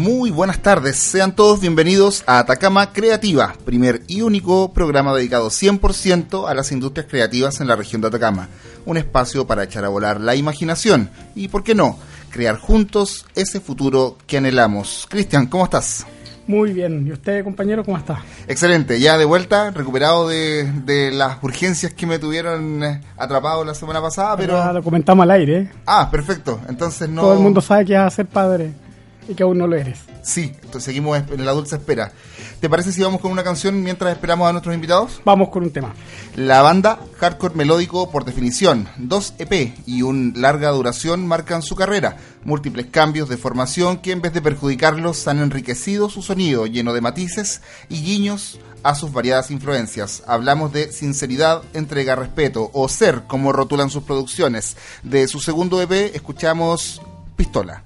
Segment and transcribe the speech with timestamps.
[0.00, 6.48] Muy buenas tardes, sean todos bienvenidos a Atacama Creativa, primer y único programa dedicado 100%
[6.48, 8.48] a las industrias creativas en la región de Atacama.
[8.86, 11.98] Un espacio para echar a volar la imaginación y, ¿por qué no?,
[12.30, 15.06] crear juntos ese futuro que anhelamos.
[15.10, 16.06] Cristian, ¿cómo estás?
[16.46, 17.06] Muy bien.
[17.06, 18.24] ¿Y usted, compañero, cómo está?
[18.48, 18.98] Excelente.
[19.00, 24.38] Ya de vuelta, recuperado de, las urgencias que me tuvieron eh, atrapado la semana pasada,
[24.38, 24.54] pero...
[24.54, 25.58] Ya lo comentamos al aire.
[25.58, 25.70] ¿eh?
[25.84, 26.58] Ah, perfecto.
[26.70, 27.20] Entonces no...
[27.20, 28.72] Todo el mundo sabe que vas a ser padre
[29.30, 30.00] y que aún no lo eres.
[30.22, 32.12] Sí, entonces seguimos en la dulce espera.
[32.60, 35.20] ¿Te parece si vamos con una canción mientras esperamos a nuestros invitados?
[35.24, 35.94] Vamos con un tema.
[36.36, 42.16] La banda hardcore melódico por definición, dos EP y un larga duración marcan su carrera.
[42.44, 47.00] Múltiples cambios de formación que en vez de perjudicarlos han enriquecido su sonido lleno de
[47.00, 50.22] matices y guiños a sus variadas influencias.
[50.26, 54.76] Hablamos de sinceridad, entrega, respeto o ser como rotulan sus producciones.
[55.02, 57.00] De su segundo EP escuchamos
[57.36, 57.84] Pistola.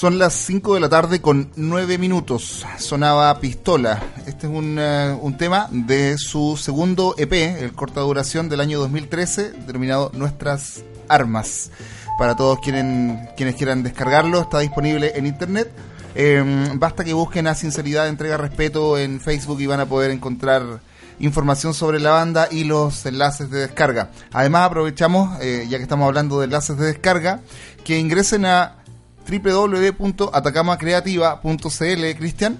[0.00, 2.64] Son las 5 de la tarde con 9 minutos.
[2.78, 4.02] Sonaba Pistola.
[4.26, 8.78] Este es un, eh, un, tema de su segundo EP, el corta duración del año
[8.78, 11.70] 2013, denominado Nuestras Armas.
[12.18, 15.70] Para todos quienes, quienes quieran descargarlo, está disponible en internet.
[16.14, 20.80] Em, basta que busquen a Sinceridad, Entrega, Respeto en Facebook y van a poder encontrar
[21.18, 24.10] información sobre la banda y los enlaces de descarga.
[24.32, 27.40] Además aprovechamos, eh, ya que estamos hablando de enlaces de descarga,
[27.84, 28.79] que ingresen a
[29.30, 32.58] www.atacamacreativa.cl, Cristian,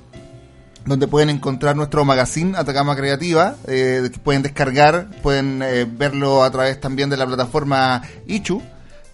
[0.87, 6.78] donde pueden encontrar nuestro magazine Atacama Creativa, eh, pueden descargar, pueden eh, verlo a través
[6.81, 8.62] también de la plataforma Ichu,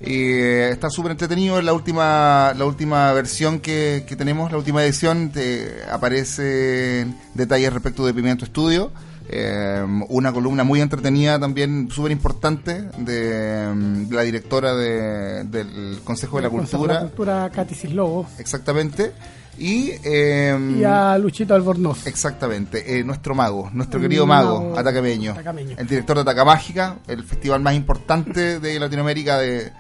[0.01, 1.63] eh, está súper entretenido.
[1.63, 5.33] La última, la última versión que, que tenemos, la última edición,
[5.91, 8.93] aparecen detalles respecto de Pimiento Estudio.
[9.29, 16.37] Eh, una columna muy entretenida también, súper importante, de, mm, la directora de- del Consejo
[16.37, 16.95] de la Consejo Cultura.
[16.95, 18.27] de la Cultura, Katy Cislobo.
[18.39, 19.13] Exactamente.
[19.59, 22.07] Y, eh, Y a Luchito Albornoz.
[22.07, 25.77] Exactamente, eh, nuestro mago, nuestro querido mago, mago Atacameño, atacameño.
[25.79, 29.73] el director de Atacamágica, el festival más importante de Latinoamérica de,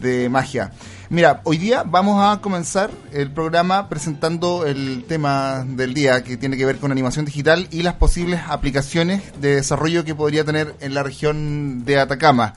[0.00, 0.72] de magia.
[1.14, 6.56] Mira, hoy día vamos a comenzar el programa presentando el tema del día que tiene
[6.56, 10.92] que ver con animación digital y las posibles aplicaciones de desarrollo que podría tener en
[10.92, 12.54] la región de Atacama.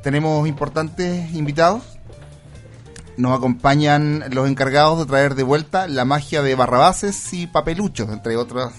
[0.00, 1.82] Tenemos importantes invitados.
[3.16, 8.36] Nos acompañan los encargados de traer de vuelta la magia de barrabases y papeluchos, entre
[8.36, 8.74] otras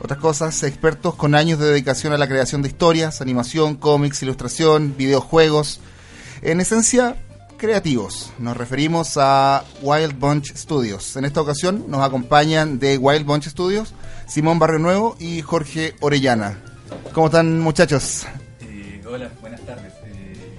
[0.00, 4.96] otras cosas, expertos con años de dedicación a la creación de historias, animación, cómics, ilustración,
[4.96, 5.78] videojuegos.
[6.42, 7.16] En esencia,
[7.56, 8.32] creativos.
[8.38, 11.16] Nos referimos a Wild Bunch Studios.
[11.16, 13.94] En esta ocasión nos acompañan de Wild Bunch Studios
[14.26, 16.58] Simón Barrio Nuevo y Jorge Orellana.
[17.12, 18.26] ¿Cómo están muchachos?
[18.60, 19.92] Eh, hola, buenas tardes.
[20.04, 20.58] Eh,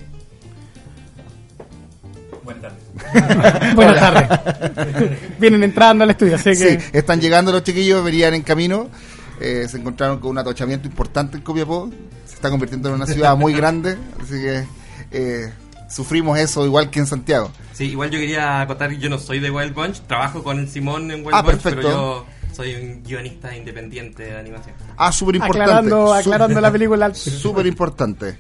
[2.44, 2.88] buenas tardes.
[3.76, 5.20] Buenas tardes.
[5.40, 6.56] Vienen entrando al estudio, así que.
[6.56, 8.90] Sí, están llegando los chiquillos, venían en camino,
[9.40, 11.90] eh, se encontraron con un atochamiento importante en Copiapó,
[12.26, 14.66] se está convirtiendo en una ciudad muy grande, así que
[15.12, 15.54] eh,
[15.90, 17.52] sufrimos eso igual que en Santiago.
[17.74, 20.68] Sí, igual yo quería acotar que yo no soy de Wild Bunch, trabajo con el
[20.70, 21.78] Simón en Wild Ah, Bunch, perfecto.
[21.82, 22.26] pero yo
[22.56, 24.76] soy un guionista independiente de animación.
[24.98, 25.64] Ah, súper importante.
[25.64, 27.14] aclarando, aclarando la película.
[27.14, 28.38] Súper importante.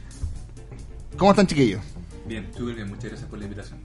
[1.17, 1.81] ¿Cómo están chiquillos?
[2.27, 3.79] Bien, súper bien, muchas gracias por la invitación.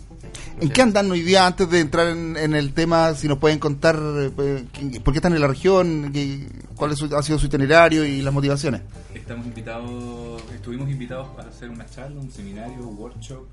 [0.60, 3.14] ¿En qué andan hoy día antes de entrar en, en el tema?
[3.14, 4.64] Si nos pueden contar eh,
[5.02, 8.20] por qué están en la región, qué- cuál es su- ha sido su itinerario y
[8.22, 8.82] las motivaciones.
[9.22, 13.46] Estamos invitados, estuvimos invitados para hacer una charla, un seminario, un workshop,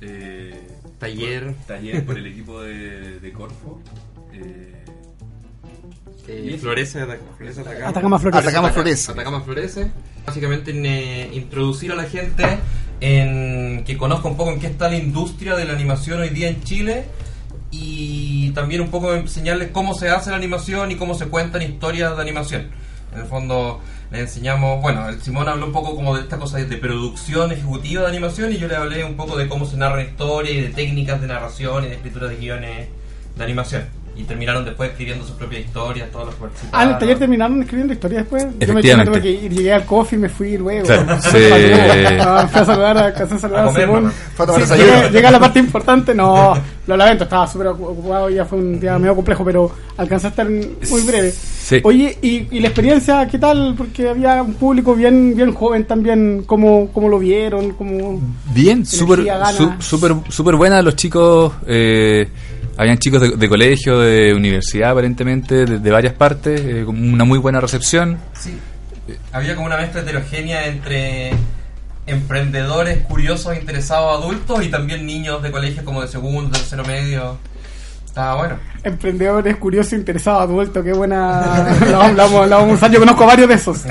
[0.00, 0.66] eh,
[0.98, 1.46] Taller.
[1.54, 3.80] por- taller por el equipo de, de Corfo.
[4.32, 4.84] Eh,
[6.28, 7.88] Eh, florece, Ata- florece Atacama.
[7.88, 8.38] Atacama Florece.
[8.48, 9.12] Atacama Florece.
[9.12, 9.90] Atacama Florece.
[10.26, 12.44] Básicamente en, eh, introducir a la gente
[13.00, 16.48] en que conozca un poco en qué está la industria de la animación hoy día
[16.48, 17.06] en Chile
[17.72, 22.14] y también un poco enseñarles cómo se hace la animación y cómo se cuentan historias
[22.16, 22.70] de animación.
[23.12, 23.80] En el fondo
[24.12, 28.02] les enseñamos, bueno, el Simón habló un poco como de esta cosa de producción ejecutiva
[28.02, 30.68] de animación y yo le hablé un poco de cómo se narra historia y de
[30.68, 32.88] técnicas de narración y de escritura de guiones
[33.36, 34.01] de animación.
[34.14, 36.98] Y terminaron después escribiendo sus propias historias, todos los Ah, en el participantes.
[36.98, 38.42] taller terminaron escribiendo historias después.
[38.44, 39.10] Yo me, yo me Efectivamente.
[39.12, 40.86] tuve que ir, llegué al coffee y me fui luego.
[40.86, 41.38] Claro, sí.
[42.20, 44.12] Ah, fui a saludar, a, saludar A a, Simón.
[44.36, 44.92] Sí, desayuno.
[44.96, 46.54] llegué, llegué a la parte importante, no,
[46.86, 50.30] lo lamento, estaba súper ocupado y ya fue un día medio complejo, pero alcancé a
[50.30, 51.32] estar muy breve.
[51.32, 51.80] Sí.
[51.84, 53.74] Oye, y, y la experiencia qué tal?
[53.76, 57.70] Porque había un público bien bien joven también, ¿cómo, cómo lo vieron?
[57.72, 58.20] ¿Cómo...
[58.52, 58.98] Bien, su-
[59.78, 61.52] súper súper buena los chicos.
[61.66, 62.28] eh,
[62.76, 67.24] habían chicos de, de colegio, de universidad aparentemente, de, de varias partes, eh, con una
[67.24, 68.18] muy buena recepción.
[68.34, 68.58] Sí.
[69.32, 71.32] Había como una mezcla heterogénea entre
[72.06, 77.38] emprendedores curiosos, interesados, adultos y también niños de colegio como de segundo, tercero medio.
[78.06, 78.58] Estaba bueno.
[78.84, 81.76] Emprendedores curiosos, interesados, adultos, qué buena...
[81.90, 83.78] la, vamos- la vamos- la vamos a usar, yo conozco varios de esos.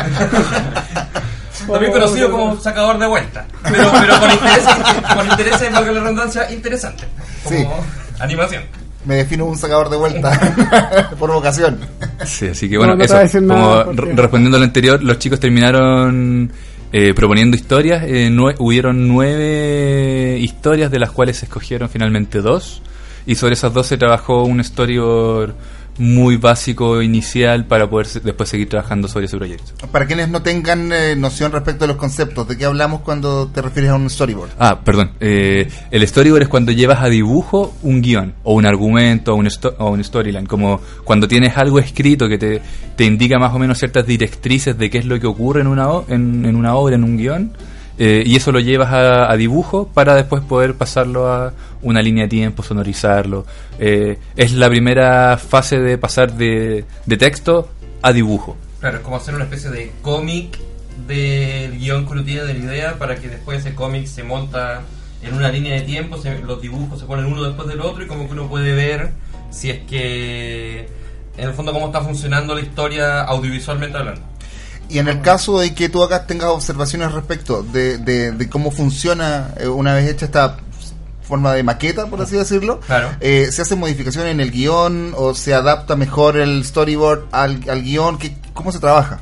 [1.67, 3.45] También conocido como sacador de vuelta.
[3.63, 4.73] Pero, pero con intereses,
[5.15, 7.07] con intereses, valga la redundancia, interesantes.
[7.43, 7.65] Como Sí.
[8.21, 8.63] Animación.
[9.05, 11.79] Me defino un sacador de vuelta por vocación.
[12.25, 15.39] Sí, así que No, bueno, no eso, como porque- respondiendo a lo anterior, los chicos
[15.39, 16.51] terminaron
[16.93, 18.03] eh, proponiendo historias.
[18.05, 22.81] eh, nue- hubieron nueve historias, de las cuales se escogieron finalmente dos.
[23.25, 25.53] Y sobre esas dos se trabajó un storyboard
[25.97, 29.73] muy básico inicial para poder después seguir trabajando sobre ese proyecto.
[29.91, 33.61] Para quienes no tengan eh, noción respecto a los conceptos, ¿de qué hablamos cuando te
[33.61, 34.49] refieres a un storyboard?
[34.57, 35.11] Ah, perdón.
[35.19, 39.47] eh, el storyboard es cuando llevas a dibujo un guion, o un argumento, o un,
[39.77, 40.45] o un storyline.
[40.47, 42.61] Como cuando tienes algo escrito que te,
[42.95, 45.89] te indica más o menos ciertas directrices de qué es lo que ocurre en una,
[45.89, 47.51] o- en, en una obra, en un guion.
[48.03, 51.53] Eh, y eso lo llevas a, dibujo para después poder pasarlo a
[51.83, 53.45] una línea de tiempo, sonorizarlo.
[53.77, 56.83] Eh, es la primera fase de pasar de,
[57.19, 57.69] texto
[58.01, 58.57] a dibujo.
[58.79, 60.57] Claro, es como hacer una especie de cómic
[61.07, 64.81] del guion que de la idea para que después ese cómic se monta
[65.21, 68.25] en una línea de tiempo, los dibujos se ponen uno después del otro y como
[68.25, 69.11] que uno puede ver
[69.51, 70.87] si es que
[71.37, 74.30] en el fondo cómo está funcionando la historia audiovisualmente hablando.
[74.91, 78.71] Y en el caso de que tú acá tengas observaciones respecto de, de- de cómo
[78.71, 80.57] funciona eh, una vez hecha esta
[81.23, 83.09] forma de maqueta, por así decirlo, Claro.
[83.21, 87.83] eh, ¿se hacen modificaciones en el guion o se adapta mejor el storyboard al, al
[87.83, 88.17] guion?
[88.17, 89.21] ¿Qué, ¿Cómo se trabaja?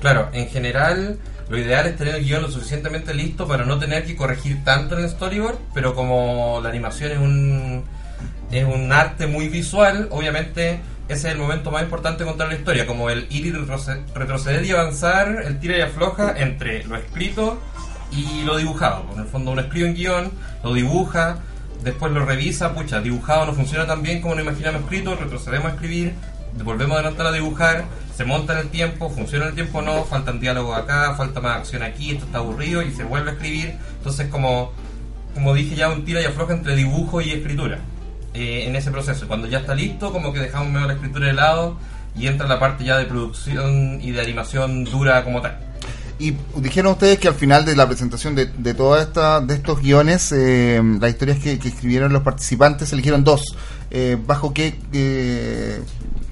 [0.00, 4.04] Claro, en general lo ideal es tener el guion lo suficientemente listo para no tener
[4.04, 7.82] que corregir tanto en el storyboard, pero como la animación es un,
[8.52, 12.54] es un arte muy visual, obviamente ese es el momento más importante de contar la
[12.54, 16.96] historia, como el ir y retroce- retroceder y avanzar, el tira y afloja entre lo
[16.96, 17.58] escrito
[18.12, 19.04] y lo dibujado.
[19.14, 20.30] En el fondo uno escribe un guion,
[20.62, 21.38] lo dibuja,
[21.82, 25.74] después lo revisa, pucha, dibujado no funciona tan bien como lo imaginamos escrito, retrocedemos a
[25.74, 26.12] escribir,
[26.62, 27.84] volvemos a adelantar a dibujar,
[28.16, 31.82] se monta en el tiempo, funciona el tiempo no, faltan diálogos acá, falta más acción
[31.82, 33.76] aquí, esto está aburrido y se vuelve a escribir.
[33.98, 34.72] Entonces como,
[35.34, 37.78] como dije ya, un tira y afloja entre dibujo y escritura
[38.34, 39.26] eh, en ese proceso.
[39.28, 41.76] Cuando ya está listo, como que dejamos medio la escritura de lado
[42.16, 45.58] y entra la parte ya de producción y de animación dura como tal.
[46.20, 49.80] Y dijeron ustedes que al final de la presentación de, de todas esta, de estos
[49.80, 53.56] guiones, eh, las historias que, escribieron los participantes, se eligieron dos.
[53.90, 55.80] Eh, ¿Bajo qué eh,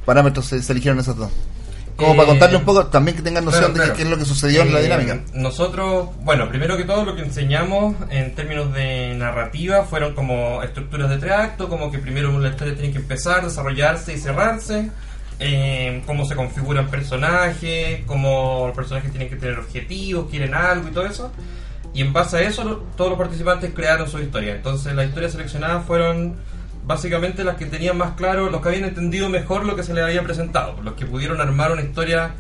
[0.05, 1.31] parámetros se eligieron esas dos?
[1.97, 3.95] Como Eh, para contarle un poco, también que tengan noción claro, de claro.
[3.97, 5.21] qué es lo que sucedió en la Eh, dinámica.
[5.35, 11.09] Nosotros, bueno, primero que todo lo que enseñamos en términos de narrativa fueron como estructuras
[11.09, 14.91] de tres actos, como que primero la historia tiene que empezar, desarrollarse y cerrarse,
[15.39, 20.91] eh, cómo se configuran personajes, cómo los personajes tienen que tener objetivos, quieren algo y
[20.93, 21.33] todo eso.
[21.95, 24.55] Y en base a eso, todos los participantes crearon su historia.
[24.55, 26.37] Entonces, las historias seleccionadas fueron
[26.87, 30.05] básicamente las que tenían más claro, los que habían entendido mejor lo que se les
[30.05, 32.31] había presentado, los que pudieron armar una historia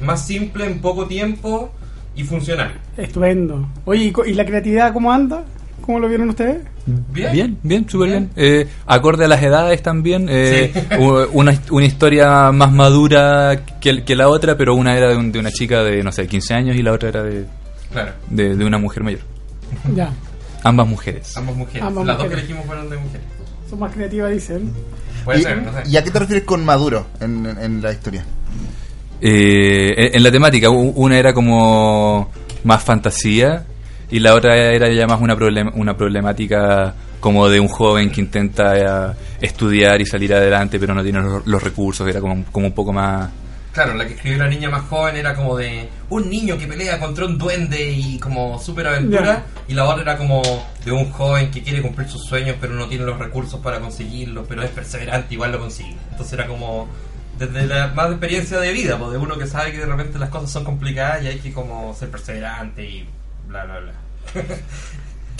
[0.00, 1.70] más simple en poco tiempo
[2.16, 2.72] y funcional.
[2.96, 3.68] Estupendo.
[3.84, 5.44] Oye, ¿y co- ¿y la creatividad cómo anda?
[5.82, 6.62] ¿Cómo lo vieron ustedes?
[6.86, 7.32] Bien.
[7.32, 8.30] Bien, bien, súper bien.
[8.34, 8.60] Bien.
[8.62, 10.26] Eh, acorde a las edades también.
[10.30, 10.80] eh, Sí.
[11.32, 15.38] una, una historia más madura que, que la otra, pero una era de, un- de
[15.38, 17.44] una chica de, no sé, 15 años y la otra era de,
[17.92, 19.20] Claro, de, de una mujer mayor.
[19.94, 20.10] Ya.
[20.62, 21.36] Ambas mujeres.
[21.36, 21.82] ambas mujeres.
[21.82, 23.26] Ambas Las dos que elegimos fueron de mujeres.
[23.70, 24.72] Son más creativas, dicen.
[25.24, 25.82] Puede ¿Y, ser, no sé.
[25.88, 28.24] y a qué te refieres con maduro en, en- en la historia?
[29.20, 32.30] Eh, en, en la temática, una era como
[32.64, 33.64] más fantasía
[34.10, 38.20] y la otra era ya más una, problem- una problemática como de un joven que
[38.22, 42.66] intenta eh, estudiar y salir adelante pero no tiene los, los recursos, era como, como
[42.66, 43.30] un poco más...
[43.72, 46.98] Claro, la que escribió la niña más joven era como de un niño que pelea
[46.98, 49.44] contra un duende y como super aventura.
[49.68, 50.42] Y la otra era como
[50.84, 54.46] de un joven que quiere cumplir sus sueños pero no tiene los recursos para conseguirlos,
[54.48, 55.96] pero es perseverante, igual lo consigue.
[56.10, 56.88] Entonces era como
[57.38, 60.28] desde la más experiencia de vida, pues de uno que sabe que de repente las
[60.28, 63.08] cosas son complicadas y hay que como ser perseverante y
[63.46, 63.92] bla bla bla.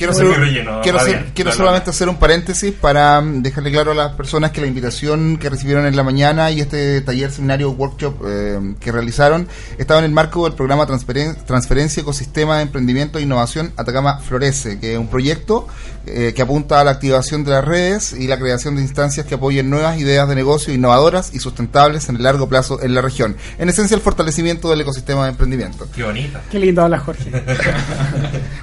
[0.06, 3.70] Quiero, hacer- relleno, quiero, va hacer- bien, quiero solamente hacer un paréntesis para mm, dejarle
[3.70, 7.30] claro a las personas que la invitación que recibieron en la mañana y este taller,
[7.30, 9.46] seminario, workshop eh, que realizaron
[9.78, 14.78] estaba en el marco del programa Transperen- Transferencia Ecosistema de Emprendimiento e Innovación Atacama Florece,
[14.80, 15.66] que es un proyecto
[16.06, 19.34] eh, que apunta a la activación de las redes y la creación de instancias que
[19.34, 23.36] apoyen nuevas ideas de negocio innovadoras y sustentables en el largo plazo en la región.
[23.58, 25.86] En esencia, el fortalecimiento del ecosistema de emprendimiento.
[25.94, 26.40] Qué bonita.
[26.50, 27.30] Qué lindo habla Jorge.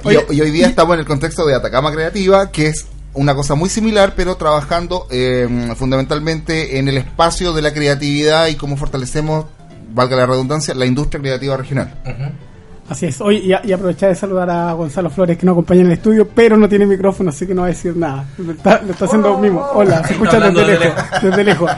[0.06, 3.56] Y, y hoy día estamos en el contexto de Atacama Creativa, que es una cosa
[3.56, 9.46] muy similar, pero trabajando eh, fundamentalmente en el espacio de la creatividad y cómo fortalecemos,
[9.94, 12.00] valga la redundancia, la industria creativa regional.
[12.06, 12.32] Ujú.
[12.90, 13.20] Así es.
[13.20, 16.28] Hoy y, y aprovechar de saludar a Gonzalo Flores que nos acompaña en el estudio,
[16.28, 18.26] pero no tiene micrófono, así que no va a decir nada.
[18.38, 19.66] Lo está, lo está haciendo mismo.
[19.74, 21.04] Hola, se escucha desde lejos.
[21.22, 21.72] Desde lejos.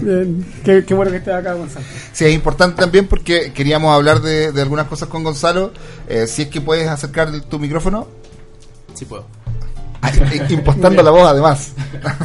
[0.00, 1.84] Bien, qué, qué bueno que estés acá, Gonzalo.
[2.12, 5.72] Sí, es importante también porque queríamos hablar de, de algunas cosas con Gonzalo.
[6.08, 8.06] Eh, si es que puedes acercar tu micrófono,
[8.98, 9.24] Sí puedo.
[10.02, 11.72] eh, impostando la voz además.
[11.92, 12.24] Gonzalo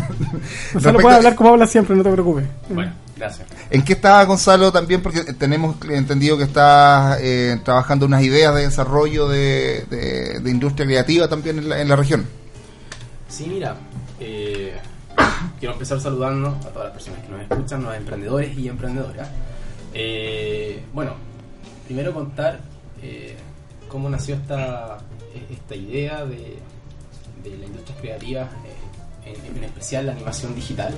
[0.73, 2.45] Respecto- puede hablar como habla siempre, no te preocupes.
[2.69, 3.47] Bueno, gracias.
[3.69, 5.01] ¿En qué está Gonzalo también?
[5.01, 10.85] Porque tenemos entendido que está eh, trabajando unas ideas de desarrollo de, de- de industria
[10.85, 12.25] creativa también en la, en la región.
[13.27, 13.75] Sí, mira,
[14.19, 14.75] eh,
[15.59, 19.27] quiero empezar saludando a todas las personas que nos escuchan, los emprendedores y emprendedoras.
[19.93, 21.13] Eh, bueno,
[21.85, 22.59] primero contar
[23.01, 23.35] eh,
[23.93, 24.97] cómo nació esta,
[25.51, 26.57] esta idea de,
[27.43, 28.49] de la industria creativa,
[29.23, 30.95] eh, en, en especial la animación digital.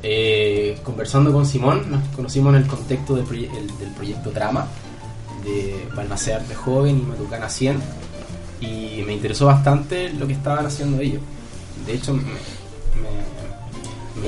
[0.00, 4.68] Eh, conversando con Simón, nos conocimos en el contexto del, del proyecto Trama,
[5.44, 7.80] de Balmaceda Arte Joven y Matucana 100,
[8.60, 11.22] y me interesó bastante lo que estaban haciendo ellos.
[11.84, 12.22] De hecho, me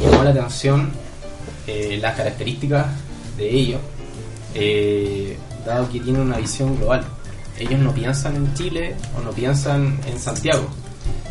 [0.00, 0.90] llamó la atención
[1.68, 2.84] eh, las características
[3.36, 3.80] de ellos,
[4.56, 7.06] eh, dado que tienen una visión global.
[7.58, 10.66] Ellos no piensan en Chile o no piensan en Santiago.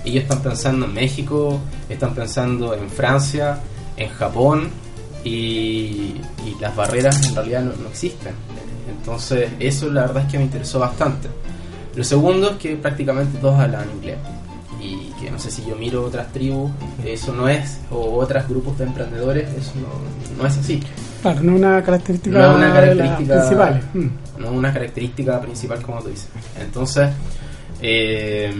[0.05, 1.59] Ellos están pensando en México,
[1.89, 3.59] están pensando en Francia,
[3.97, 4.69] en Japón
[5.23, 8.33] y, y las barreras en realidad no, no existen.
[8.89, 11.27] Entonces eso la verdad es que me interesó bastante.
[11.95, 14.17] Lo segundo es que prácticamente todos hablan inglés.
[14.79, 16.71] Y que no sé si yo miro otras tribus,
[17.05, 20.81] eso no es, o otros grupos de emprendedores, eso no, no es así.
[21.21, 23.83] Claro, no es una característica, No una de las característica principales.
[24.41, 26.29] No una característica principal como tú dices.
[26.59, 27.09] Entonces,
[27.81, 28.53] eh,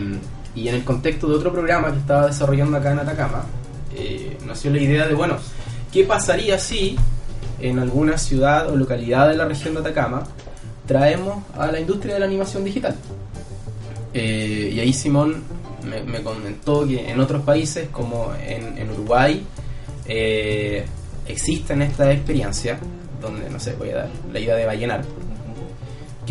[0.56, 3.46] y en el contexto de otro programa que estaba desarrollando acá en Atacama,
[3.96, 5.38] eh, nació la idea de, bueno,
[5.92, 6.98] ¿qué pasaría si
[7.60, 10.24] en alguna ciudad o localidad de la región de Atacama
[10.88, 12.96] traemos a la industria de la animación digital?
[14.14, 15.44] Eh, y ahí Simón
[15.84, 19.46] me, me comentó que en otros países, como en, Uruguay,
[21.28, 22.80] existen estas experiencias,
[23.22, 25.06] donde, no sé, voy a dar la idea de ballenar.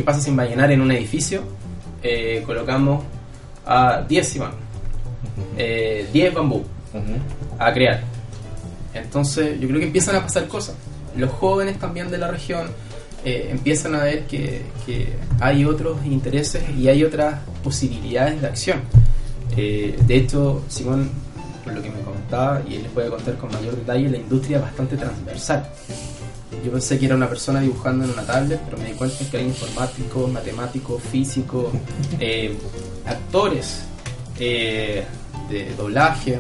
[0.01, 1.43] ¿Qué pasa sin ballenar en un edificio?
[2.03, 3.05] Eh, colocamos
[3.67, 4.53] a 10 Simón,
[5.59, 6.65] eh, 10 bambú,
[7.59, 8.01] a crear.
[8.95, 10.75] Entonces, yo creo que empiezan a pasar cosas.
[11.15, 12.69] Los jóvenes también de la región
[13.27, 18.81] eh, empiezan a ver que, que hay otros intereses y hay otras posibilidades de acción.
[19.55, 21.11] Eh, de hecho, Simón,
[21.63, 24.57] por lo que me comentaba, y él les puede contar con mayor detalle, la industria
[24.57, 25.69] es bastante transversal.
[26.65, 29.37] Yo pensé que era una persona dibujando en una tablet, pero me di cuenta que
[29.37, 31.73] hay informáticos, matemáticos, físicos,
[32.21, 32.57] eh,
[33.07, 33.85] actores
[34.39, 35.05] eh,
[35.49, 36.39] de doblaje,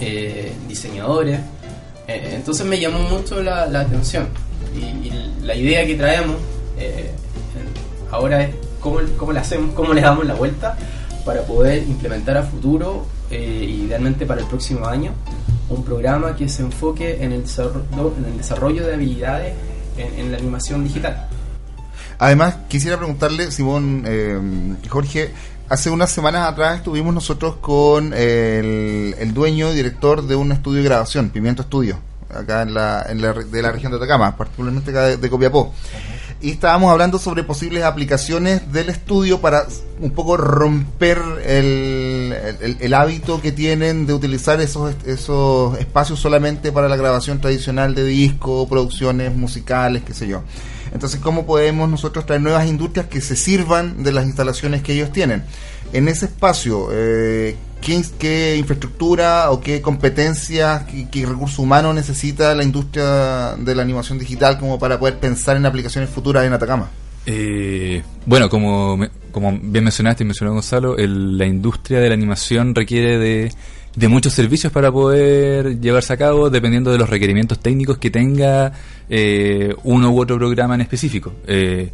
[0.00, 1.40] eh, diseñadores.
[2.06, 4.28] Entonces me llamó mucho la, la atención.
[4.74, 6.36] Y, y la idea que traemos
[8.10, 10.76] ahora es cómo, cómo le hacemos, cómo le damos la vuelta
[11.24, 15.12] para poder implementar a futuro, idealmente para el próximo año,
[15.68, 19.54] un programa que se enfoque en el desarrollo, en el desarrollo de habilidades
[19.96, 21.28] en, la animación digital.
[22.18, 24.38] Además, quisiera preguntarle, Simón, eh,
[24.88, 25.32] Jorge,
[25.68, 30.78] hace unas semanas atrás estuvimos nosotros con el, el dueño y director de un estudio
[30.78, 31.98] de grabación, Pimiento Estudio,
[32.30, 35.72] acá en la, en la de la región de Atacama, particularmente acá de Copiapó.
[36.40, 39.66] Y estábamos hablando sobre posibles aplicaciones del estudio para
[40.00, 42.03] un poco romper el,
[42.80, 48.04] el- hábito que tienen de utilizar esos, esos espacios solamente para la grabación tradicional de
[48.04, 50.42] disco, producciones musicales, qué sé yo.
[50.92, 55.10] Entonces, ¿cómo podemos nosotros traer nuevas industrias que se sirvan de las instalaciones que ellos
[55.12, 55.42] tienen?
[55.92, 62.54] En ese espacio, eh, ¿qué, qué infraestructura o qué competencias, qué, qué recurso humano necesita
[62.54, 66.90] la industria de la animación digital como para poder pensar en aplicaciones futuras en Atacama?
[67.26, 68.98] Eh, bueno, como,
[69.32, 73.52] como bien mencionaste y mencionó Gonzalo, el- la industria de la animación requiere de,
[73.96, 78.72] de muchos servicios para poder llevarse a cabo dependiendo de los requerimientos técnicos que tenga
[79.08, 81.32] eh, uno u otro programa en específico.
[81.46, 81.90] Eh,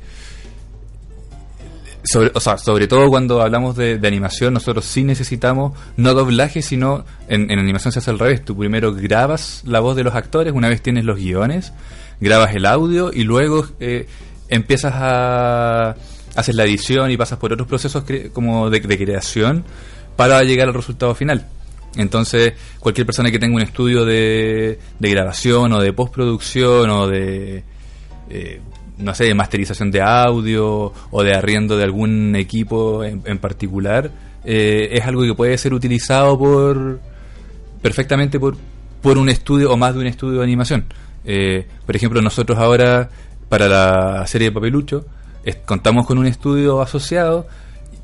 [2.02, 6.62] sobre, o sea, sobre todo cuando hablamos de, de animación, nosotros sí necesitamos no doblaje,
[6.62, 8.42] sino en, en animación se hace al revés.
[8.44, 11.72] Tú primero grabas la voz de los actores, una vez tienes los guiones,
[12.20, 14.06] grabas el audio y luego eh,
[14.50, 15.94] empiezas a
[16.34, 19.64] hacer la edición y pasas por otros procesos como de, creación
[20.16, 21.46] para llegar al resultado final.
[21.96, 27.64] Entonces, cualquier persona que tenga un estudio de, de grabación o de postproducción o de,
[28.28, 28.60] eh,
[28.98, 34.10] no sé, de masterización de audio o de arriendo de algún equipo en, en particular,
[34.44, 37.00] eh, es algo que puede ser utilizado por
[37.82, 38.56] perfectamente por,
[39.02, 40.84] por un estudio o más de un estudio de animación.
[41.24, 43.10] Eh, por ejemplo, nosotros ahora,
[43.50, 45.04] para la serie de Papelucho,
[45.66, 47.46] contamos con un estudio asociado,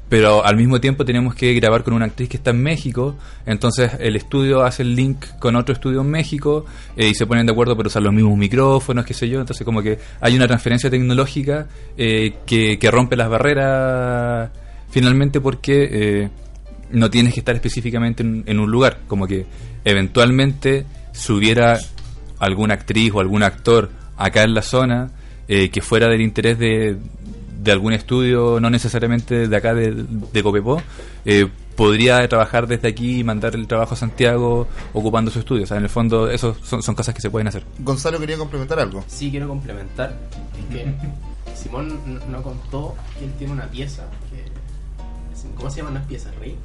[0.08, 3.92] pero al mismo tiempo tenemos que grabar con una actriz que está en México, entonces
[4.00, 7.52] el estudio hace el link con otro estudio en México eh, y se ponen de
[7.52, 10.90] acuerdo para usar los mismos micrófonos, qué sé yo, entonces como que hay una transferencia
[10.90, 14.50] tecnológica eh, que, que rompe las barreras
[14.90, 16.30] finalmente porque eh,
[16.90, 19.46] no tienes que estar específicamente en, en un lugar, como que
[19.84, 21.78] eventualmente si hubiera
[22.40, 25.10] alguna actriz o algún actor acá en la zona
[25.48, 26.96] eh, que fuera del interés de,
[27.62, 30.82] de algún estudio, no necesariamente de acá de, de Copiapó,
[31.24, 35.64] eh, podría trabajar desde aquí y mandar el trabajo a Santiago ocupando su estudio.
[35.64, 37.64] O sea, en el fondo, eso son, son cosas que se pueden hacer.
[37.80, 39.04] Gonzalo quería complementar algo.
[39.06, 40.16] Sí, quiero complementar.
[40.58, 40.94] Es que
[41.54, 41.98] Simón
[42.30, 44.04] no contó que él tiene una pieza.
[44.30, 44.44] Que,
[45.54, 46.56] ¿Cómo se llaman las piezas, Rey?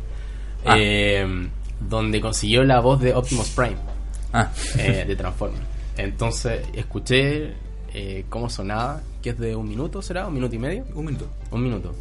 [0.65, 0.75] Ah.
[0.77, 1.49] Eh,
[1.89, 3.77] donde consiguió la voz de Optimus Prime
[4.33, 5.63] Ah, eh, de Transformers.
[5.97, 7.53] Entonces escuché
[7.93, 10.27] eh, cómo sonaba, que es de un minuto, ¿será?
[10.27, 10.85] ¿Un minuto y medio?
[10.95, 11.27] un minuto.
[11.51, 11.95] Un minuto.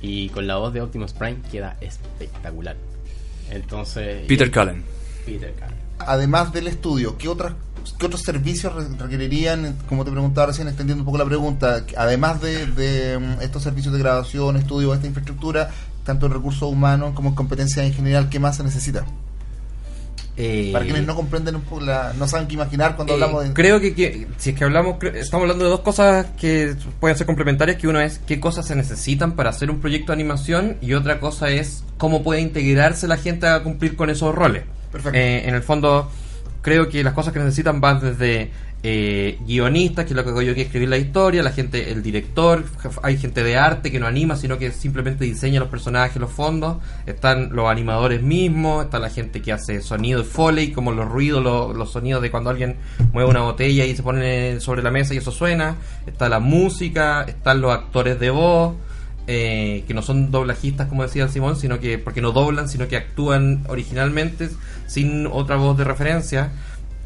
[0.00, 2.76] Y con la voz de Optimus Prime queda espectacular.
[3.50, 4.24] Entonces.
[4.26, 4.82] Peter Cullen.
[5.24, 5.74] Peter Cullen.
[5.98, 7.54] Además del estudio, ¿qué, otras,
[7.98, 12.40] qué otros servicios re- requerirían, como te preguntaba recién, extendiendo un poco la pregunta, además
[12.42, 15.70] de, de, mm, estos servicios de grabación, estudio, esta infraestructura,
[16.04, 19.06] tanto en recursos humanos como en competencias en general, ¿qué más se necesita?
[20.38, 23.44] Eh, Para quienes no comprenden un poco, la, no saben qué imaginar cuando Eh, hablamos
[23.44, 23.54] de...
[23.54, 27.26] Creo que, que si es que hablamos, estamos hablando de dos cosas que pueden ser
[27.26, 30.92] complementarias, que uno es qué cosas se necesitan para hacer un proyecto de animación y
[30.92, 34.64] otra cosa es cómo puede integrarse la gente a cumplir con esos roles.
[34.92, 35.18] Perfecto.
[35.18, 36.10] Eh, en el fondo,
[36.60, 38.50] creo que las cosas que necesitan van desde
[38.88, 42.04] eh, guionistas, que es lo que hago yo que escribir la historia, la gente, el
[42.04, 42.62] director,
[43.02, 46.76] hay gente de arte que no anima, sino que simplemente diseña los personajes, los fondos,
[47.04, 51.42] están los animadores mismos, está la gente que hace sonido y foley, como los ruidos,
[51.42, 52.76] los, los sonidos de cuando alguien
[53.12, 57.22] mueve una botella y se pone sobre la mesa y eso suena, está la música,
[57.22, 58.76] están los actores de voz,
[59.26, 62.96] eh, que no son doblajistas como decía Simón, sino que porque no doblan, sino que
[62.96, 64.48] actúan originalmente
[64.86, 66.52] sin otra voz de referencia.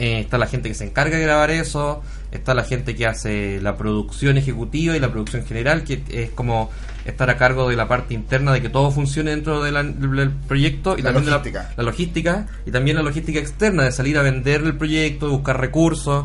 [0.02, 2.00] Eh, está la gente que se encarga de grabar eso,
[2.32, 6.70] está la gente que hace la producción ejecutiva y la producción general, que es como
[7.04, 10.30] estar a cargo de la parte interna de que todo funcione dentro de la- del
[10.30, 11.70] proyecto y La también de logística.
[11.76, 15.60] la logística y también la logística externa de salir a vender el proyecto, de buscar
[15.60, 16.24] recursos.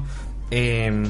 [0.51, 1.03] eh,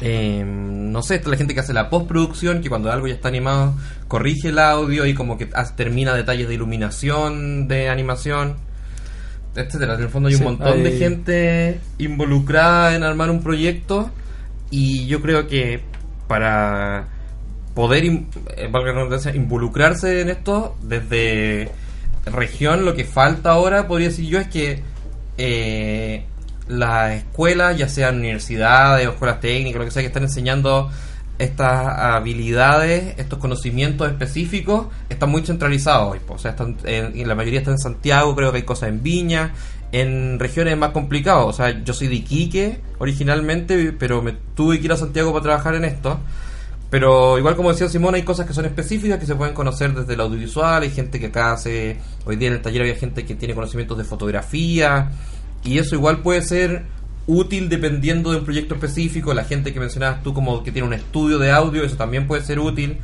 [0.00, 3.28] eh, no sé, está la gente que hace la postproducción, que cuando algo ya está
[3.28, 3.74] animado
[4.06, 8.56] corrige el audio y como que termina detalles de iluminación, de animación,
[9.54, 9.94] etcétera.
[9.94, 14.10] En el fondo hay un Sí, montón de gente involucrada en armar un proyecto
[14.70, 15.80] y yo creo que
[16.26, 17.08] para
[17.74, 18.70] poder, eh,
[19.34, 21.70] involucrarse en esto desde
[22.26, 24.82] región, lo que falta ahora, podría decir yo, es que
[25.38, 26.24] eh,
[26.68, 30.90] las escuelas, ya sean universidades o escuelas técnicas, lo que sea, que están enseñando
[31.38, 36.20] estas habilidades, estos conocimientos específicos, están muy centralizados hoy.
[36.28, 39.54] O sea, están, en, la mayoría está en Santiago, creo que hay cosas en Viña,
[39.92, 41.44] en regiones más complicadas.
[41.44, 45.42] O sea, yo soy de Iquique originalmente, pero me tuve que ir a Santiago para
[45.42, 46.18] trabajar en esto.
[46.90, 50.14] Pero igual como decía Simón, hay cosas que son específicas que se pueden conocer desde
[50.14, 53.34] el audiovisual, hay gente que acá hace, hoy día en el taller había gente que
[53.34, 55.10] tiene conocimientos de fotografía,
[55.64, 56.86] y eso igual puede ser
[57.28, 60.94] útil dependiendo de un proyecto específico, la gente que mencionabas tú como que tiene un
[60.94, 62.98] estudio de audio, eso también puede ser útil,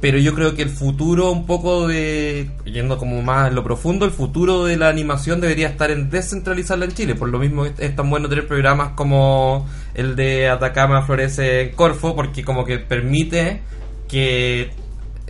[0.00, 4.06] pero yo creo que el futuro un poco de, yendo como más en lo profundo,
[4.06, 7.96] el futuro de la animación debería estar en descentralizarla en Chile, por lo mismo es,
[7.96, 13.62] tan bueno tener programas como el de Atacama Florece en Corfo, porque como que permite
[14.06, 14.70] que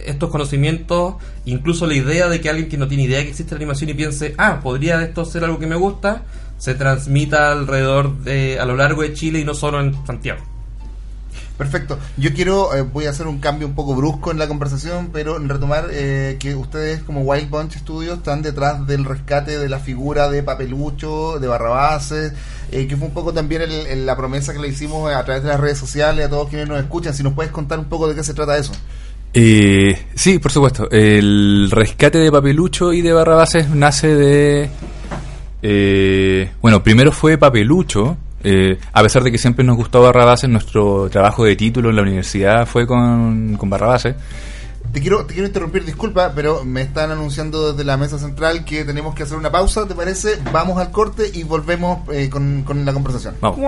[0.06, 3.58] estos conocimientos, incluso la idea de que alguien que no tiene idea que existe la
[3.58, 6.22] animación y piense, ah, podría esto ser algo que me gusta,
[6.58, 10.40] se transmita alrededor de, a lo largo de Chile y no solo en Santiago.
[11.56, 11.98] Perfecto.
[12.16, 15.40] Yo quiero, eh, voy a hacer un cambio un poco brusco en la conversación, pero
[15.40, 20.30] retomar eh, que ustedes como Wild Bunch Studios están detrás del rescate de la figura
[20.30, 22.32] de Papelucho, de Barrabases,
[22.70, 25.48] eh, que fue un poco también el- la promesa que le hicimos a través de
[25.48, 27.12] las redes sociales a todos quienes nos escuchan.
[27.12, 28.72] Si nos puedes contar un poco de qué se trata eso.
[29.34, 30.90] Eh, sí, por supuesto.
[30.90, 34.70] El rescate de Papelucho y de Barrabases nace de...
[35.62, 38.16] eh, bueno, primero fue Papelucho.
[38.42, 42.02] eh, a pesar de que siempre nos gustó Barrabases, nuestro trabajo de título en la
[42.02, 44.16] universidad fue con, con Barrabases.
[44.92, 48.84] Te quiero, te quiero interrumpir, disculpa, pero me están anunciando desde la mesa central que
[48.86, 50.38] tenemos que hacer una pausa, ¿te parece?
[50.50, 53.34] Vamos al corte y volvemos eh, con, con la conversación.
[53.42, 53.58] Vamos.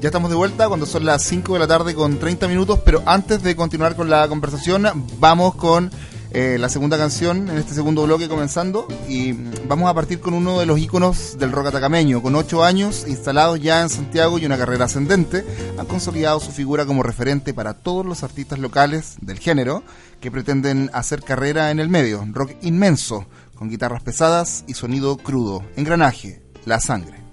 [0.00, 3.02] Ya estamos de vuelta cuando son las 5 de la tarde con 30 minutos, pero
[3.04, 4.86] antes de continuar con la conversación,
[5.18, 5.90] vamos con
[6.30, 9.32] eh, la segunda canción en este segundo bloque comenzando y
[9.66, 12.22] vamos a partir con uno de los íconos del rock atacameño.
[12.22, 15.44] Con 8 años instalados ya en Santiago y una carrera ascendente,
[15.76, 19.82] han consolidado su figura como referente para todos los artistas locales del género
[20.20, 22.24] que pretenden hacer carrera en el medio.
[22.30, 25.64] Rock inmenso, con guitarras pesadas y sonido crudo.
[25.74, 27.27] Engranaje, la sangre.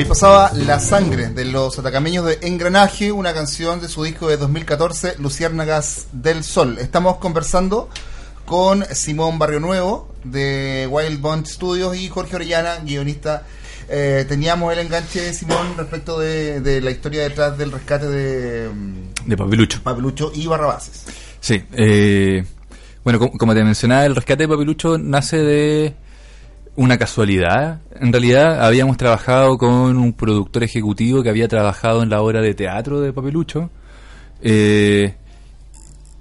[0.00, 4.38] Ahí pasaba La Sangre de los atacameños de Engranaje, una canción de su disco de
[4.38, 6.78] 2014, Luciérnagas del Sol.
[6.78, 7.90] Estamos conversando
[8.46, 13.42] con Simón Barrio Nuevo de Wild Bond Studios y Jorge Orellana, guionista.
[13.90, 19.26] Eh, teníamos el enganche, Simón, respecto de, de la historia detrás del rescate de mm,
[19.26, 19.82] De Papilucho.
[19.82, 21.04] Papelucho y Barrabases.
[21.40, 21.62] Sí.
[21.72, 22.42] eh,
[23.04, 25.94] bueno, como, como te mencionaba, el rescate de Papilucho nace de
[26.82, 27.80] una casualidad.
[28.00, 32.54] En realidad habíamos trabajado con un productor ejecutivo que había trabajado en la obra de
[32.54, 33.70] teatro de Papilucho.
[34.42, 35.14] eh,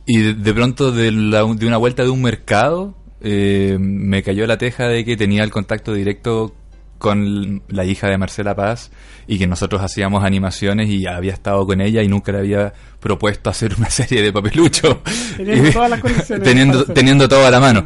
[0.05, 4.45] y de, de pronto de, la- de una vuelta de un mercado eh, me cayó
[4.47, 6.53] la teja de que tenía el contacto directo
[6.97, 8.91] con la hija de Marcela Paz
[9.27, 13.49] y que nosotros hacíamos animaciones y había estado con ella y nunca le había propuesto
[13.49, 15.01] hacer una serie de papelucho.
[15.37, 17.85] Teniendo Y- todas las condiciones teniendo, teniendo todo a la mano.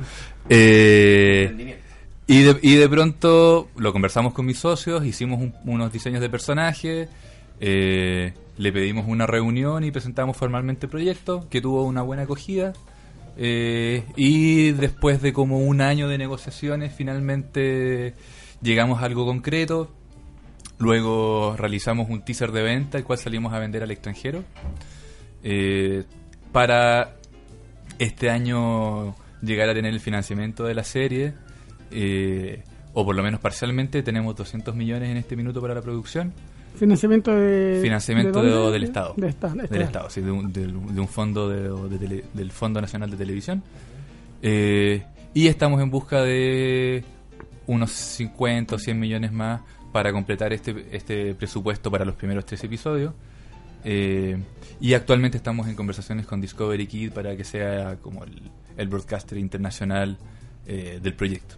[0.49, 1.77] Eh.
[2.27, 6.29] Y de, y de pronto lo conversamos con mis socios, hicimos un- unos diseños de
[6.29, 7.07] personaje,
[7.59, 12.73] eh, le pedimos una reunión y presentamos formalmente el proyecto, que tuvo una buena acogida.
[13.35, 18.13] eh, y después de como un año de negociaciones, finalmente
[18.61, 19.89] llegamos a algo concreto.
[20.77, 24.43] Luego realizamos un teaser de venta, el cual salimos a vender al extranjero.
[25.43, 26.03] Eh,
[26.51, 27.15] para
[27.97, 31.33] este año llegar a tener el financiamiento de la serie,
[31.93, 36.33] eh, o por lo menos parcialmente, tenemos 200 millones en este minuto para la producción.
[36.75, 37.79] Financiamiento de.
[37.83, 38.71] Financiamiento ¿de de- dónde?
[38.73, 39.13] del Estado.
[39.15, 41.49] De esta- de del esta- Estado, sí, de un, del- de un fondo
[41.89, 43.61] tele- del Fondo Nacional de Televisión.
[44.41, 45.03] Eh,
[45.33, 47.03] y estamos en busca de
[47.67, 52.63] unos 50 o 100 millones más para completar este, este presupuesto para los primeros tres
[52.63, 53.13] episodios.
[53.85, 54.37] Eh,
[54.79, 58.41] y actualmente estamos en conversaciones con Discovery Kid para que sea como el,
[58.77, 60.17] el broadcaster internacional
[60.65, 61.55] eh, del proyecto.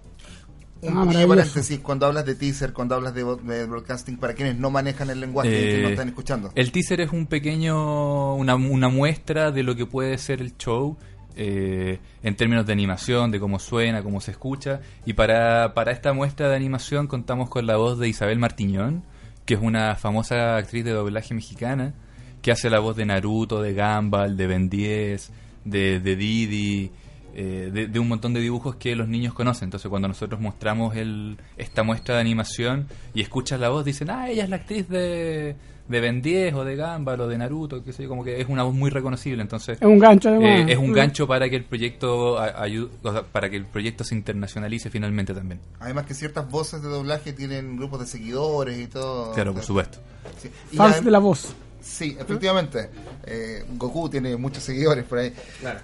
[0.87, 4.57] Un Ah, pequeño paréntesis, cuando hablas de teaser, cuando hablas de, de broadcasting, para quienes
[4.57, 6.51] no manejan el lenguaje y que Eh, no están escuchando.
[6.55, 10.97] El teaser es un pequeño, una, una muestra de lo que puede ser el show
[11.37, 14.79] eh, en términos de animación, de cómo suena, cómo se escucha.
[15.05, 19.03] Y para, para esta muestra de animación contamos con la voz de Isabel Martiñón,
[19.45, 21.93] que es una famosa actriz de doblaje mexicana,
[22.41, 25.31] que hace la voz de Naruto, de Gumball, de Ben 10,
[25.65, 26.91] de, de Didi,
[27.35, 29.65] eh, de, de un montón de dibujos que los niños conocen.
[29.67, 34.29] Entonces cuando nosotros mostramos el, esta muestra de animación y escuchas la voz, dicen, ah,
[34.29, 35.55] ella es la actriz de,
[35.87, 38.47] de Ben 10 o de Gumball o de Naruto, que sé yo, como que es
[38.47, 39.41] una voz muy reconocible.
[39.41, 40.71] Entonces Es un gancho, eh, además.
[40.71, 44.03] es un gancho para que el proyecto a- ayude- o sea, para que el proyecto
[44.03, 45.59] se internacionalice finalmente también.
[45.79, 49.33] Además que ciertas voces de doblaje tienen grupos de seguidores y todo.
[49.33, 49.99] Claro, por supuesto.
[50.41, 50.49] Sí.
[50.71, 51.53] Y Fans de la voz.
[51.81, 52.89] Sí, efectivamente.
[53.27, 55.31] Eh, Goku tiene muchos seguidores por ahí.
[55.59, 55.79] Claro.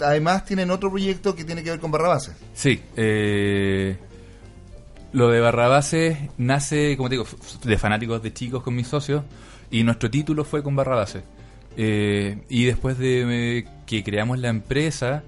[0.00, 2.34] Además tienen otro proyecto que tiene que ver con Barrabases.
[2.54, 3.96] Sí, eh,
[5.12, 7.26] lo de Barrabases nace, como te digo,
[7.64, 9.22] de fanáticos de chicos con mis socios
[9.70, 11.22] y nuestro título fue con Barrabases.
[11.76, 15.22] Eh, y después de eh, que creamos la empresa,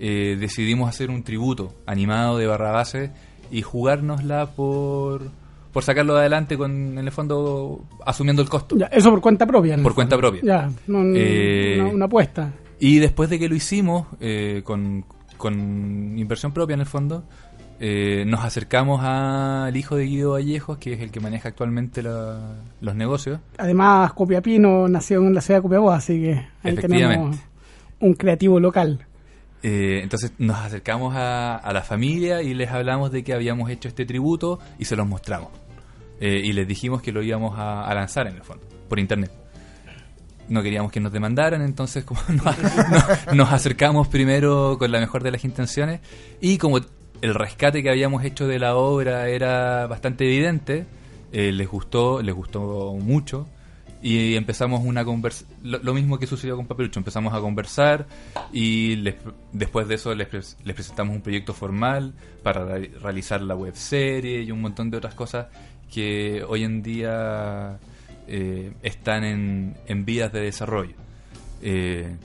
[0.00, 3.10] eh, decidimos hacer un tributo animado de Barrabases
[3.50, 5.22] y jugárnosla por,
[5.72, 8.76] por sacarlo adelante con, en el fondo, asumiendo el costo.
[8.76, 9.76] Ya, eso por cuenta propia.
[9.76, 9.82] ¿no?
[9.82, 10.40] Por cuenta propia.
[10.44, 12.52] Ya, no, no- Eh, una, una apuesta.
[12.80, 15.04] Y después de que lo hicimos, eh, con,
[15.36, 17.24] con inversión propia en el fondo,
[17.80, 22.56] eh, nos acercamos al hijo de Guido Vallejos, que es el que maneja actualmente la-
[22.80, 23.40] los negocios.
[23.56, 27.36] Además, Copiapino nació en la ciudad de Copiapó, así que ahí tenemos
[28.00, 29.04] un creativo local.
[29.62, 33.88] Eh, entonces nos acercamos a, a la familia y les hablamos de que habíamos hecho
[33.88, 35.50] este tributo y se los mostramos.
[36.20, 39.30] Eh, y les dijimos que lo íbamos a, a lanzar en el fondo, por internet.
[40.48, 42.20] No queríamos que nos demandaran, entonces como
[43.34, 46.00] nos, acercamos primero con la mejor de las intenciones
[46.40, 46.78] y como
[47.20, 50.86] el rescate que habíamos hecho de la obra era bastante evidente,
[51.32, 53.46] eh, les gustó, les gustó mucho
[54.00, 58.06] y empezamos una conversa lo, mismo que sucedió con Papelucho, empezamos a conversar
[58.52, 59.16] y les-
[59.52, 63.74] después de eso les, pres- les presentamos un proyecto formal para re- realizar la web
[63.74, 65.48] serie y un montón de otras cosas
[65.92, 67.78] que hoy en día
[68.28, 70.94] eh, están en, en vías de desarrollo.
[71.62, 72.16] Eh,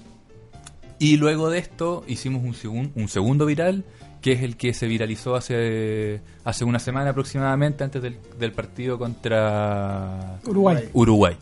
[1.00, 3.84] y luego de esto hicimos un, segun- un segundo viral,
[4.22, 8.98] que es el que se viralizó hace, hace una semana aproximadamente antes del, del partido
[8.98, 10.90] contra Uruguay.
[10.94, 11.36] Uruguay.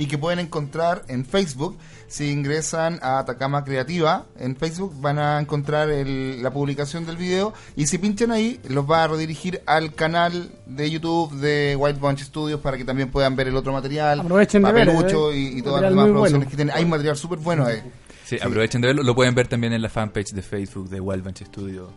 [0.00, 1.76] Y que pueden encontrar en Facebook.
[2.08, 7.52] Si ingresan a Atacama Creativa en Facebook van a encontrar el- la publicación del video.
[7.76, 12.20] Y si pinchan ahí, los va a redirigir al canal de YouTube de White Bunch
[12.22, 14.20] Studios para que también puedan ver el otro material.
[14.20, 15.36] Aprovechen de ver, eh.
[15.36, 16.50] y, y todas las demás producciones bueno.
[16.50, 16.74] que tienen.
[16.74, 17.82] Hay material súper bueno ahí.
[18.24, 19.02] Sí, aprovechen de verlo.
[19.02, 21.90] Lo pueden ver también en la fanpage de Facebook de Wild Bunch Studio.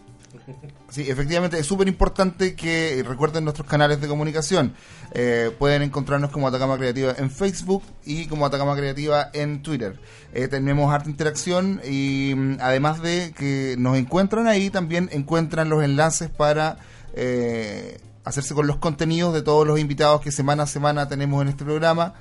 [0.89, 4.75] Sí, efectivamente, es súper importante que recuerden nuestros canales de comunicación.
[5.11, 9.99] Eh, pueden encontrarnos como Atacama Creativa en Facebook y como Atacama Creativa en Twitter.
[10.33, 15.83] Eh, tenemos harta interacción y mm, además de que nos encuentran ahí, también encuentran los
[15.83, 16.77] enlaces para
[17.15, 21.49] eh, hacerse con los contenidos de todos los invitados que semana a semana tenemos en
[21.49, 22.13] este programa.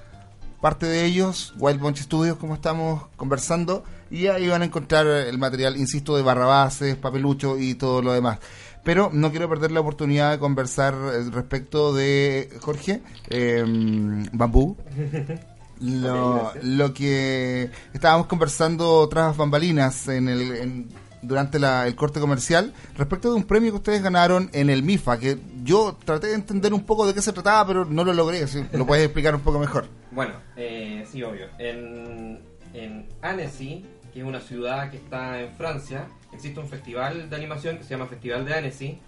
[0.61, 5.39] Parte de ellos, Wild Bunch Studios, como estamos conversando, y ahí van a encontrar el
[5.39, 8.39] material, insisto, de barrabases, papelucho y todo lo demás.
[8.85, 13.65] Pero no quiero perder la oportunidad de conversar eh, respecto de Jorge, eh,
[14.33, 14.77] Bambú,
[15.81, 20.89] lo, lo que estábamos conversando tras bambalinas en el, en-
[21.23, 25.19] durante la- el corte comercial respecto de un premio que ustedes ganaron en el MIFA,
[25.19, 28.47] que yo traté de entender un poco de qué se trataba, pero no lo logré.
[28.49, 29.87] Si lo puedes explicar un poco mejor.
[30.11, 31.47] Bueno, eh, sí, obvio.
[31.59, 32.41] En,
[32.75, 37.79] en Annecy, que es una ciudad que está en Francia, existe un festival de animación
[37.79, 38.99] que se llama Festival de Annecy,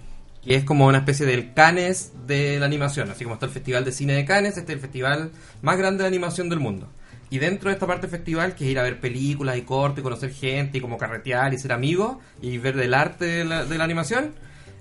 [0.45, 3.11] que es como una especie del Cannes de la animación.
[3.11, 5.31] Así como está el Festival de Cine de Cannes, este es el festival
[5.62, 6.88] más grande de animación del mundo.
[7.31, 10.31] Y dentro de esta parte festival, que es ir a ver películas y corte, conocer
[10.31, 13.85] gente y como carretear y ser amigos y ver del arte de la, de la
[13.85, 14.35] animación,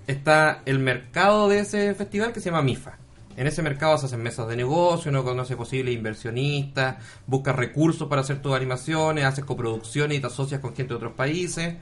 [0.06, 2.98] está el mercado de ese festival que se llama MIFA.
[3.36, 8.22] En ese mercado se hacen mesas de negocio, uno conoce posibles inversionistas, busca recursos para
[8.22, 11.76] hacer tus animaciones, haces coproducciones y te asocias con gente de otros países.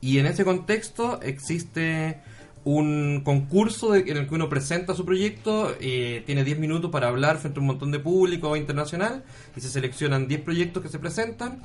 [0.00, 2.20] Y en ese contexto existe
[2.64, 7.38] un concurso en el que uno presenta su proyecto, eh, tiene 10 minutos para hablar
[7.38, 9.24] frente a un montón de público internacional
[9.56, 11.62] y se seleccionan 10 proyectos que se presentan.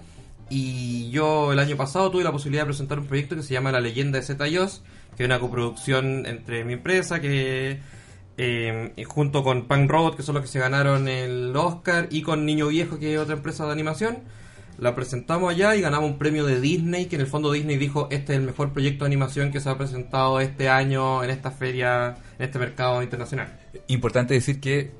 [0.49, 3.71] Y yo el año pasado tuve la posibilidad de presentar un proyecto que se llama
[3.71, 4.81] La leyenda de Zetayos,
[5.17, 7.79] que es una coproducción entre mi empresa, que
[8.37, 12.45] eh, junto con Punk Road, que son los que se ganaron el Oscar, y con
[12.45, 14.19] Niño Viejo, que es otra empresa de animación.
[14.77, 18.07] La presentamos allá y ganamos un premio de Disney, que en el fondo Disney dijo,
[18.11, 21.49] este es el mejor proyecto de animación que se ha presentado este año en esta
[21.49, 23.59] feria, en este mercado internacional.
[23.87, 24.91] Importante decir que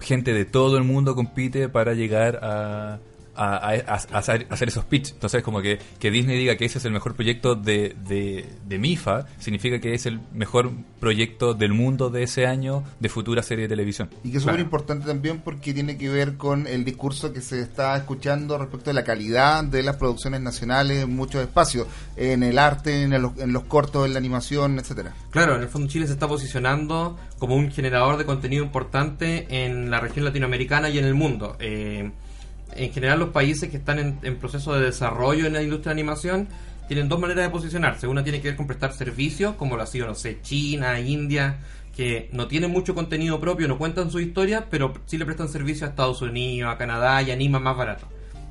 [0.00, 2.98] gente de todo el mundo compite para llegar a,
[3.36, 5.12] a, a- hacer, a hacer esos pitch.
[5.12, 8.78] Entonces, como que, que Disney diga que ese es el mejor proyecto de, de, de
[8.78, 10.70] MIFA, significa que es el mejor
[11.00, 14.08] proyecto del mundo de ese año de futura serie de televisión.
[14.24, 14.64] Y que es súper Claro.
[14.64, 18.94] importante también porque tiene que ver con el discurso que se está escuchando respecto de
[18.94, 23.52] la calidad de las producciones nacionales en muchos espacios, en el arte, en, el- en
[23.52, 25.14] los cortos, en la animación, etcétera.
[25.30, 29.90] Claro, en el fondo Chile se está posicionando como un generador de contenido importante en
[29.90, 31.56] la región latinoamericana y en el mundo.
[31.60, 32.10] Eh,
[32.76, 36.00] en general los países que están en, en proceso de desarrollo en la industria de
[36.00, 36.48] animación
[36.88, 38.06] tienen dos maneras de posicionarse.
[38.06, 41.58] Una tiene que ver con prestar servicios, como lo ha sido, no sé, China, India,
[41.96, 45.86] que no tienen mucho contenido propio, no cuentan su historia, pero sí le prestan servicio
[45.86, 48.06] a Estados Unidos, a Canadá y animan más barato.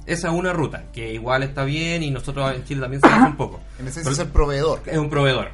[0.05, 3.25] Esa es una ruta, que igual está bien y nosotros en Chile también se hace
[3.25, 3.61] un poco.
[3.79, 4.81] En esencia es el proveedor.
[4.85, 5.49] es un proveedor.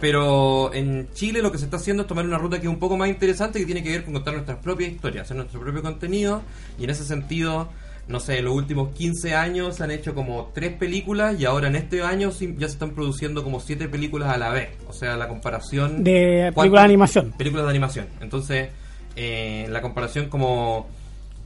[0.00, 2.80] Pero en Chile lo que se está haciendo es tomar una ruta que es un
[2.80, 5.82] poco más interesante, que tiene que ver con contar nuestras propias historias, hacer nuestro propio
[5.82, 6.42] contenido.
[6.76, 7.68] Y en ese sentido,
[8.08, 11.68] no sé, en los últimos 15 años se han hecho como tres películas y ahora
[11.68, 14.70] en este año ya se están produciendo como siete películas a la vez.
[14.88, 16.02] O sea, la comparación...
[16.04, 17.32] De ¿Cuánto- películas de animación.
[17.38, 18.06] Películas de animación.
[18.20, 18.68] Entonces,
[19.16, 20.88] eh, la comparación como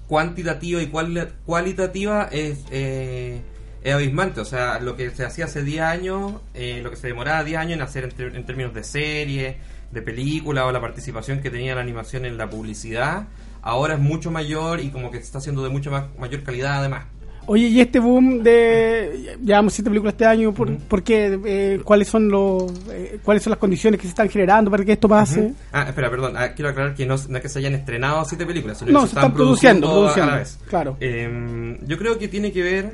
[0.09, 3.41] cuantitativa y cuali- cualitativa es, eh,
[3.83, 4.41] es abismante.
[4.41, 7.59] O sea, lo que se hacía hace 10 años, eh, lo que se demoraba 10
[7.59, 9.57] años en hacer en, en términos de serie,
[9.93, 13.27] de película o la participación que tenía la animación en la publicidad,
[13.67, 16.79] ahora es mucho mayor y como que se está haciendo de mucho más, mayor calidad
[16.81, 17.05] además.
[17.49, 19.37] Oye, y este boom de.
[19.45, 20.81] Llevamos siete películas este año, ¿por, Ujú.
[20.89, 21.39] por qué?
[21.47, 24.91] Eh, ¿Cuáles son los eh, cuáles son las condiciones que se están generando para que
[24.93, 25.53] esto pase?
[25.73, 26.35] Ah, espera, perdón.
[26.37, 28.91] ah, quiero aclarar que no, es- no es que se hayan estrenado siete películas, sino
[28.91, 30.33] No, que se están produciendo, produciendo,
[30.69, 30.97] claro.
[30.99, 32.93] Eh, yo creo que tiene que ver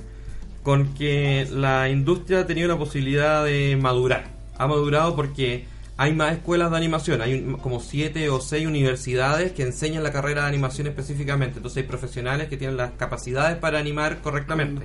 [0.62, 4.24] con que la industria ha tenido la posibilidad de madurar.
[4.58, 5.64] Ha madurado porque
[6.02, 7.22] hay más escuelas de animación.
[7.22, 11.58] Hay un- como siete o seis universidades que enseñan la carrera de animación específicamente.
[11.58, 14.84] Entonces hay profesionales que tienen las capacidades para animar correctamente.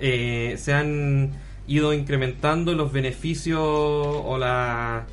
[0.00, 1.30] Eh, se han
[1.68, 5.06] ido incrementando los beneficios o la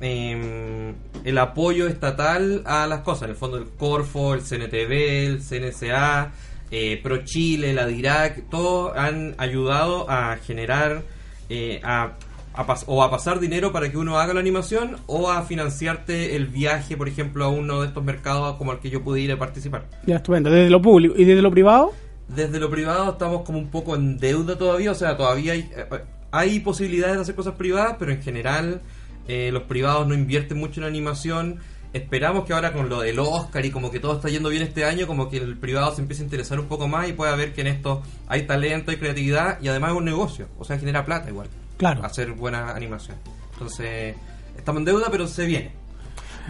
[0.00, 0.92] eh,
[1.24, 3.24] el apoyo estatal a las cosas.
[3.24, 6.30] En el fondo, el Corfo, el CNTV, el CNSA,
[6.70, 11.02] eh, Pro Chile, la DIRAC, todos han ayudado a generar
[11.48, 12.12] eh, a,
[12.54, 16.36] a pas- o a pasar dinero para que uno haga la animación o a financiarte
[16.36, 19.32] el viaje, por ejemplo, a uno de estos mercados como al que yo pude ir
[19.32, 19.86] a participar.
[20.06, 20.50] Ya, estupendo.
[20.50, 21.92] Desde lo público y desde lo privado,
[22.28, 25.86] Desde lo privado estamos como un poco en deuda todavía, o sea, todavía hay, eh,
[26.30, 28.80] hay posibilidades de hacer cosas privadas, pero en general
[29.28, 31.58] eh, los privados no invierten mucho en animación.
[31.92, 34.84] Esperamos que ahora con lo del Oscar y como que todo está yendo bien este
[34.84, 37.52] año, como que el privado se empiece a interesar un poco más y pueda ver
[37.52, 41.04] que en esto hay talento, hay creatividad y además es un negocio, o sea, genera
[41.04, 42.04] plata igual claro.
[42.04, 43.16] hacer buena animación.
[43.52, 44.16] Entonces,
[44.56, 45.72] estamos en deuda, pero se viene.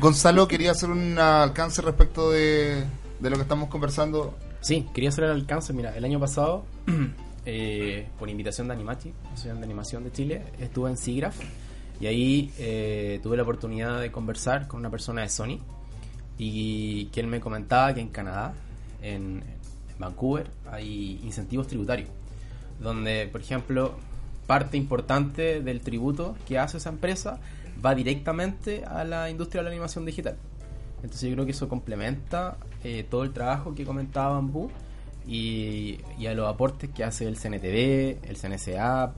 [0.00, 2.84] Gonzalo quería hacer un alcance respecto de,
[3.20, 4.36] de lo que estamos conversando.
[4.60, 5.72] Sí, quería hacer el alcance.
[5.72, 6.64] Mira, el año pasado,
[7.46, 11.36] eh, por invitación de Animachi, Asociación de Animación de Chile, estuve en SIGRAPH
[12.00, 15.60] y ahí eh, tuve la oportunidad de conversar con una persona de Sony
[16.38, 18.54] y que él me comentaba que en Canadá,
[19.00, 19.44] en,
[19.88, 22.08] en Vancouver, hay incentivos tributarios,
[22.80, 23.94] donde, por ejemplo,
[24.46, 27.38] parte importante del tributo que hace esa empresa
[27.84, 30.36] va directamente a la industria de la animación digital.
[31.02, 34.70] Entonces yo creo que eso complementa eh, todo el trabajo que comentaba Bambú
[35.26, 39.12] y, y a los aportes que hace el CNTV, el CNCA,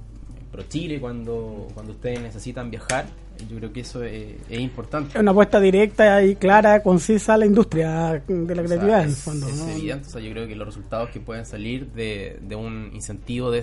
[0.53, 3.07] ProChile cuando, cuando ustedes necesitan viajar.
[3.51, 5.11] Yo creo que eso es, es importante.
[5.11, 9.01] Es una apuesta directa y clara, concisa a la industria de la O sea, creatividad,
[9.01, 9.47] en el es, fondo.
[9.47, 9.69] es ¿no?
[9.69, 10.07] evidente.
[10.09, 13.61] O sea, yo creo que los resultados que pueden salir de, de un incentivo de-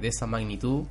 [0.00, 0.82] de esa magnitud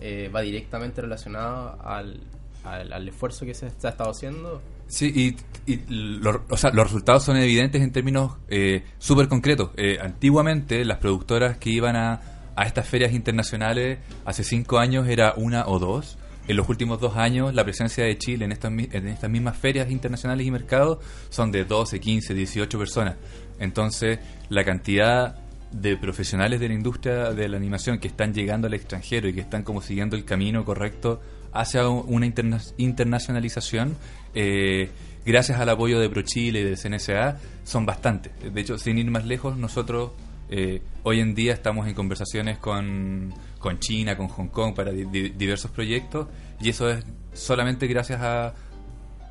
[0.00, 2.20] eh, va directamente relacionado al,
[2.64, 4.60] al, esfuerzo que se, ha estado haciendo.
[4.86, 5.36] Sí,
[5.66, 9.70] y, y lo- o sea, los resultados son evidentes en términos eh, súper concretos.
[9.76, 12.20] Eh, antiguamente, las productoras que iban a,
[12.56, 16.18] a estas ferias internacionales, hace cinco años era una o dos.
[16.46, 19.90] En los últimos dos años, la presencia de Chile en estas, en estas mismas ferias
[19.90, 20.98] internacionales y mercados
[21.30, 23.16] son de 12, 15, 18 personas.
[23.58, 24.18] Entonces,
[24.50, 25.36] la cantidad
[25.80, 29.40] de profesionales de la industria de la animación que están llegando al extranjero y que
[29.40, 31.20] están como siguiendo el camino correcto
[31.52, 33.96] hacia una interna- internacionalización,
[34.34, 34.90] eh,
[35.24, 38.32] gracias al apoyo de ProChile y del CNSA, son bastantes.
[38.52, 40.12] De hecho, sin ir más lejos, nosotros
[40.50, 45.04] eh, hoy en día estamos en conversaciones con, con China, con Hong Kong para di-
[45.04, 46.28] di- diversos proyectos
[46.60, 48.54] y eso es solamente gracias a,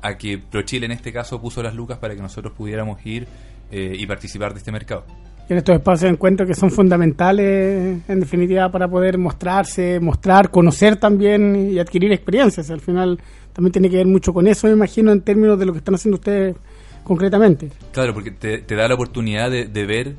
[0.02, 3.26] a que ProChile en este caso puso las lucas para que nosotros pudiéramos ir
[3.70, 5.06] eh, y participar de este mercado.
[5.48, 10.96] En estos espacios de encuentro que son fundamentales, en definitiva, para poder mostrarse, mostrar, conocer
[10.96, 12.70] también y adquirir experiencias.
[12.70, 13.18] Al final
[13.52, 15.94] también tiene que ver mucho con eso, me imagino, en términos de lo que están
[15.94, 16.56] haciendo ustedes
[17.02, 17.70] concretamente.
[17.92, 20.16] Claro, porque te, te da la oportunidad de, de ver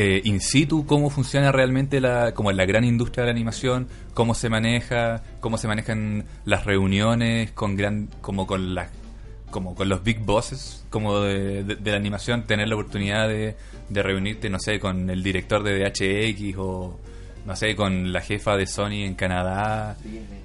[0.00, 4.34] eh, in situ cómo funciona realmente la, como la gran industria de la animación, cómo
[4.34, 8.90] se maneja, cómo se manejan las reuniones con gran, como con las
[9.50, 13.56] como con los big bosses como de, de- de la animación, tener la oportunidad de,
[13.88, 16.98] de reunirte, no sé, con el director de DHX o
[17.46, 19.96] no sé, con la jefa de Sony en Canadá,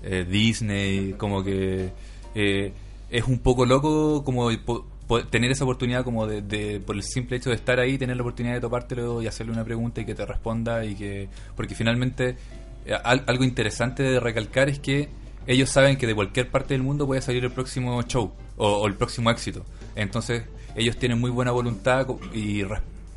[0.04, 1.90] eh, Disney, como que
[2.36, 2.72] eh,
[3.10, 7.04] es un poco loco como po- po- tener esa oportunidad como de, de- por el
[7.04, 10.06] simple hecho de estar ahí, tener la oportunidad de topártelo y hacerle una pregunta y
[10.06, 11.28] que te responda y que
[11.58, 12.38] porque finalmente
[12.86, 15.10] eh, al- algo interesante de recalcar es que
[15.48, 18.88] ellos saben que de cualquier parte del mundo puede salir el próximo show o, o
[18.88, 19.66] el próximo éxito.
[19.96, 20.44] Entonces
[20.76, 22.64] ellos tienen muy buena voluntad y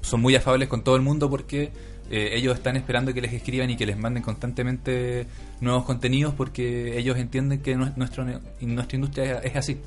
[0.00, 1.70] son muy afables con todo el mundo porque
[2.10, 5.26] eh, ellos están esperando que les escriban y que les manden constantemente
[5.60, 8.24] nuevos contenidos porque ellos entienden que nuestro,
[8.60, 9.80] nuestra industria es, es así.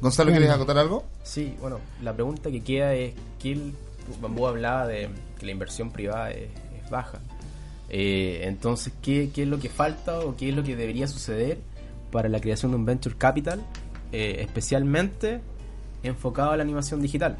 [0.00, 1.04] Gonzalo, ¿quieres acotar algo?
[1.22, 3.72] Sí, bueno, la pregunta que queda es que el
[4.20, 6.50] Bambú hablaba de que la inversión privada es,
[6.82, 7.18] es baja.
[7.96, 11.58] Eh, entonces, ¿qué, ¿qué es lo que falta o qué es lo que debería suceder
[12.10, 13.64] para la creación de un venture capital,
[14.10, 15.40] eh, especialmente
[16.02, 17.38] enfocado a la animación digital?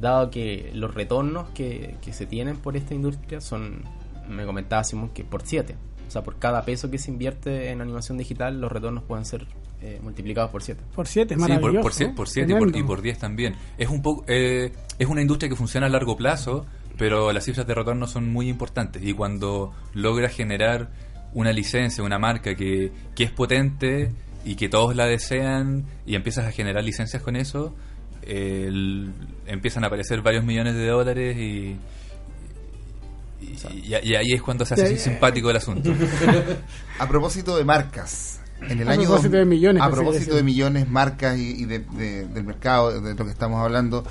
[0.00, 3.84] Dado que los retornos que, que se tienen por esta industria son,
[4.28, 5.76] me comentaba Simón, que por 7.
[6.08, 9.46] O sea, por cada peso que se invierte en animación digital, los retornos pueden ser
[9.82, 10.82] eh, multiplicados por 7.
[10.96, 11.74] Por siete, es Sí, maravilloso.
[11.74, 12.16] por, por, siete, ¿no?
[12.16, 12.78] por siete y por, Tremendo.
[12.78, 13.54] y por diez también.
[13.78, 16.66] Es un poco, eh, es una industria que funciona a largo plazo,
[16.98, 19.02] pero las cifras de retorno son muy importantes.
[19.04, 20.88] Y cuando logras generar
[21.34, 24.10] una licencia, una marca que, que es potente
[24.44, 27.74] y que todos la desean y empiezas a generar licencias con eso,
[28.22, 29.12] eh, el-
[29.46, 31.76] empiezan a aparecer varios millones de dólares y,
[33.40, 33.46] y,
[33.92, 35.92] y- y ahí es cuando se hace así simpático el asunto.
[36.98, 40.42] A propósito de marcas, en el A año propósito dos- de millones, a propósito de
[40.42, 44.04] millones, marcas y, y de- de- del mercado, de lo que estamos hablando,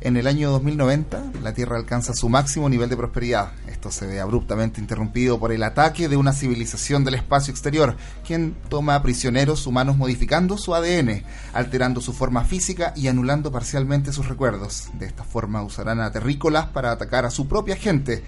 [0.00, 3.52] en el año 2090 la Tierra alcanza su máximo nivel de prosperidad.
[3.68, 7.96] Esto se ve abruptamente interrumpido por el ataque de una civilización del espacio exterior,
[8.26, 11.22] quien toma prisioneros humanos modificando su ADN,
[11.52, 14.88] alterando su forma física y anulando parcialmente sus recuerdos.
[14.98, 18.22] De esta forma usarán a terrícolas para atacar a su propia gente.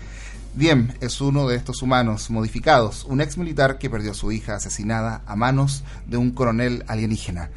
[0.54, 4.54] Diem es uno de estos humanos modificados, un ex militar que perdió a su hija
[4.54, 7.50] asesinada a manos de un coronel alienígena.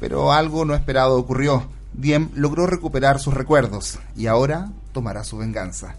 [0.00, 1.68] Pero algo no esperado ocurrió.
[1.92, 5.96] Diem logró recuperar sus recuerdos y ahora tomará su venganza.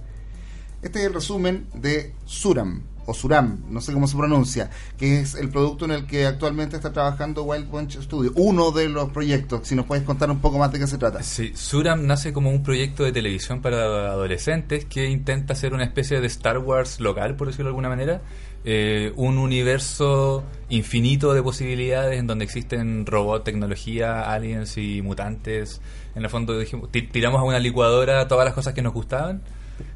[0.82, 5.36] Este es el resumen de Suram, o Suram, no sé cómo se pronuncia, que es
[5.36, 9.68] el producto en el que actualmente está trabajando Wild Bunch Studio, uno de los proyectos.
[9.68, 11.22] Si nos puedes contar un poco más de qué se trata.
[11.24, 13.78] Sí, Suram nace como un proyecto de televisión para
[14.12, 18.22] adolescentes que intenta ser una especie de Star Wars local, por decirlo de alguna manera.
[18.64, 25.82] eh, un universo infinito de posibilidades en donde existen robots, tecnología, aliens y mutantes.
[26.14, 29.42] En el fondo dijimos, ti- tiramos a una licuadora todas las cosas que nos gustaban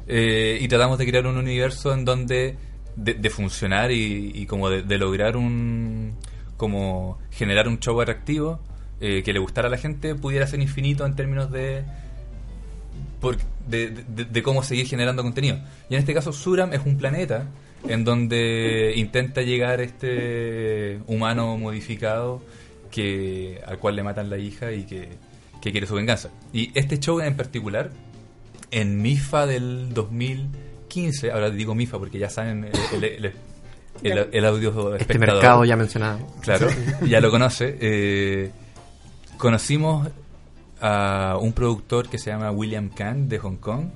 [0.08, 2.56] eh, y tratamos de crear un universo en donde
[2.96, 6.14] de, funcionar y, y como de, lograr un
[6.56, 8.58] como generar un show atractivo
[9.00, 11.84] eh, que le gustara a la gente pudiera ser infinito en términos de
[13.20, 13.36] por-
[13.68, 15.58] de, de- de cómo seguir generando contenido.
[15.90, 17.46] Y en este caso, Suram es un planeta
[17.88, 22.42] en donde intenta llegar este humano modificado
[22.90, 25.10] que al cual le matan la hija y que,
[25.60, 26.30] que quiere su venganza.
[26.52, 27.90] Y este show en particular,
[28.70, 29.92] en MIFA del
[30.96, 33.32] 2015, ahora digo MIFA porque ya saben el, el, el-
[34.02, 35.34] el- el audio Este espectador.
[35.36, 36.18] mercado ya mencionado.
[36.42, 36.68] Claro,
[37.06, 37.76] ya lo conoce.
[37.80, 38.50] Eh,
[39.38, 40.08] conocimos
[40.80, 43.86] a un productor que se llama William Kahn de Hong Kong,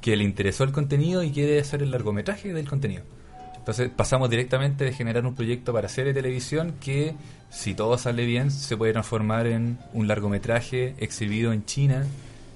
[0.00, 3.02] que le interesó el contenido y quiere hacer el largometraje del contenido.
[3.58, 7.14] Entonces pasamos directamente de generar un proyecto para serie de televisión que,
[7.50, 12.04] si todo sale bien, se puede transformar en un largometraje exhibido en China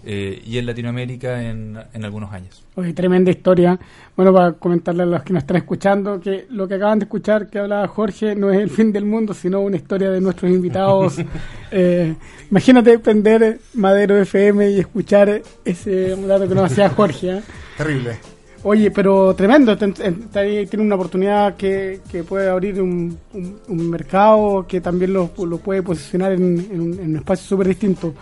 [0.04, 2.62] eh, y en Latinoamérica en, en algunos años.
[2.76, 3.78] Oye, tremenda historia.
[4.16, 7.48] Bueno, para comentarle a los que nos están escuchando que lo que acaban de escuchar
[7.48, 11.16] que hablaba Jorge no es el fin del mundo, sino una historia de nuestros invitados.
[11.72, 12.16] Eh,
[12.50, 17.36] imagínate prender Madero FM y escuchar ese dato que nos hacía Jorge.
[17.38, 17.42] ¿eh?
[17.78, 18.16] Terrible.
[18.64, 19.78] Oye, pero tremendo.
[19.78, 25.58] Tiene una oportunidad que, que puede abrir un, un- un mercado que también lo, lo
[25.58, 28.14] puede posicionar en, en un, en un espacio súper distinto.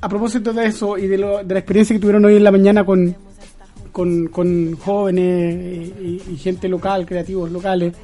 [0.00, 2.52] A propósito de eso y de, lo- de la experiencia que tuvieron hoy en la
[2.52, 3.16] mañana con,
[3.90, 7.94] con, con jóvenes y, y gente local, creativos locales,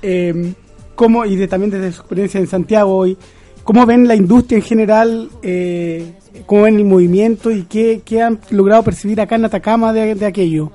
[0.00, 0.52] eh,
[0.94, 3.18] ¿cómo, y de, también desde su experiencia en Santiago hoy,
[3.62, 5.28] ¿cómo ven la industria en general?
[5.42, 6.12] Eh,
[6.46, 10.26] ¿Cómo ven el movimiento y qué, qué han logrado percibir acá en Atacama de, de
[10.26, 10.72] aquello?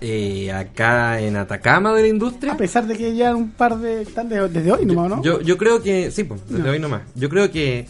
[0.00, 2.52] Eh, acá en Atacama de la industria.
[2.54, 5.22] A pesar de que ya un par de están de- desde hoy nomás, ¿no?
[5.22, 6.70] Yo, yo creo que, sí, pues, desde No.
[6.70, 7.02] hoy nomás.
[7.14, 7.86] Yo creo que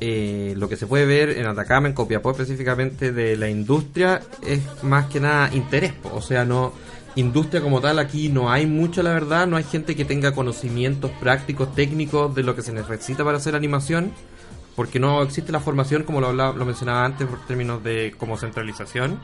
[0.00, 4.60] eh, lo que se puede ver en Atacama, en Copiapó específicamente de la industria, es
[4.82, 5.92] más que nada interés.
[6.12, 6.72] O sea, no
[7.16, 9.46] industria como tal aquí no hay mucho, la verdad.
[9.46, 13.54] No hay gente que tenga conocimientos prácticos, técnicos de lo que se necesita para hacer
[13.54, 14.12] animación.
[14.74, 18.38] Porque no existe la formación, como lo, hablaba, lo mencionaba antes, por términos de como
[18.38, 19.20] centralización.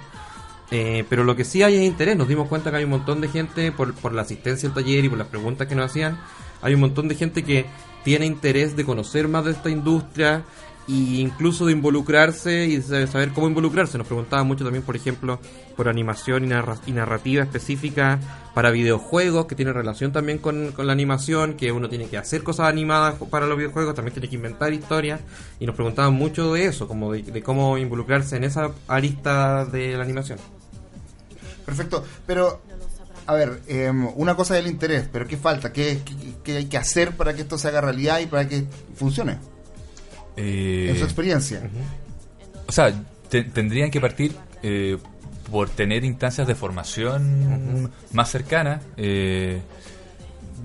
[0.70, 2.16] Eh, pero lo que sí hay es interés.
[2.16, 5.04] Nos dimos cuenta que hay un montón de gente, por, por la asistencia al taller
[5.06, 6.18] y por las preguntas que nos hacían,
[6.60, 7.66] hay un montón de gente que
[8.04, 10.44] tiene interés de conocer más de esta industria
[10.88, 13.98] e incluso de involucrarse y de saber cómo involucrarse.
[13.98, 15.40] Nos preguntaban mucho también, por ejemplo,
[15.76, 18.20] por animación y, narra- y narrativa específica
[18.54, 22.42] para videojuegos, que tiene relación también con, con la animación, que uno tiene que hacer
[22.42, 25.20] cosas animadas para los videojuegos, también tiene que inventar historias.
[25.60, 30.04] Y nos preguntaban mucho de eso, como de, cómo involucrarse en esa arista de la
[30.04, 30.38] animación.
[31.66, 32.62] Perfecto, pero
[33.26, 35.72] a ver, eh, una cosa es el interés, pero ¿qué falta?
[35.72, 36.14] ¿Qué, qué,
[36.44, 38.64] qué hay que hacer para que esto se haga realidad y para que
[38.94, 39.38] funcione?
[40.36, 41.62] Eh, En su experiencia.
[42.66, 42.92] O sea,
[43.28, 44.32] te- tendrían que partir
[44.62, 44.98] eh,
[45.50, 49.60] por tener instancias de formación más cercanas, eh,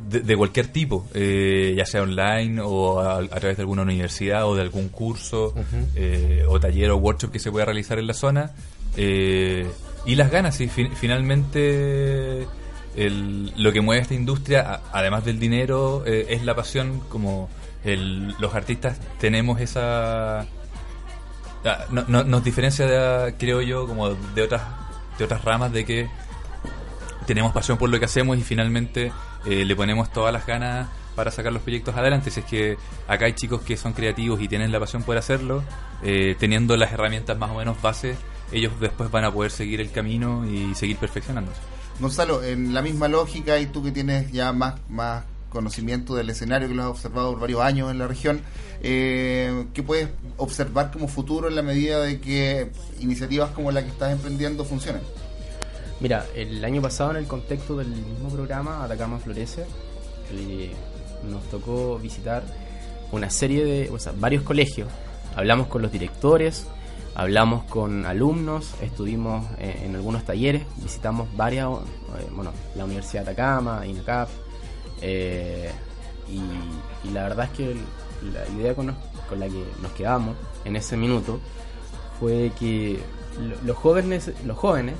[0.09, 4.45] de, de cualquier tipo, eh, ya sea online o a, a través de alguna universidad
[4.47, 5.53] o de algún curso
[5.95, 8.51] eh, o taller o workshop que se pueda realizar en la zona.
[8.97, 9.67] eh,
[10.05, 12.47] y las ganas, y finalmente
[12.95, 17.49] el- lo que mueve esta industria, a- además del dinero, eh, es la pasión, como
[17.83, 20.41] el- los artistas tenemos esa...
[21.63, 24.63] Ah, no- no- nos diferencia, de, creo yo, como de otras,
[25.17, 26.09] de otras ramas de que
[27.25, 29.11] tenemos pasión por lo que hacemos y finalmente
[29.45, 32.31] eh, le ponemos todas las ganas para sacar los proyectos adelante.
[32.31, 32.77] Si es que
[33.07, 35.63] acá hay chicos que son creativos y tienen la pasión por hacerlo,
[36.03, 38.17] eh, teniendo las herramientas más o menos bases,
[38.51, 41.59] ellos después van a poder seguir el camino y seguir perfeccionándose.
[41.99, 46.67] Gonzalo, en la misma lógica, y tú que tienes ya más, más conocimiento del escenario,
[46.67, 48.41] que lo has observado por varios años en la región,
[48.81, 53.89] eh, ¿qué puedes observar como futuro en la medida de que iniciativas como la que
[53.89, 55.01] estás emprendiendo funcionen?
[55.99, 59.65] Mira, el año pasado en el contexto del mismo programa, Atacama Florece,
[60.31, 60.71] eh,
[61.29, 62.43] nos tocó visitar
[63.11, 64.89] una serie de, o sea, varios colegios.
[65.35, 66.65] Hablamos con los directores,
[67.13, 73.31] hablamos con alumnos, estuvimos eh, en algunos talleres, visitamos varias, eh, bueno, la Universidad de
[73.31, 74.29] Atacama, INACAP,
[75.01, 75.71] eh,
[76.29, 77.75] y, la verdad es que
[78.33, 78.95] la idea con, nos-
[79.27, 80.35] con la que nos quedamos
[80.65, 81.39] en ese minuto
[82.19, 82.99] fue que
[83.39, 84.95] lo- los jóvenes, los jóvenes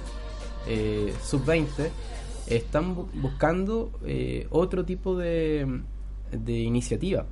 [0.67, 1.89] eh, sub-20
[2.47, 5.81] están bu- buscando eh, otro tipo de,
[6.31, 7.25] de iniciativa.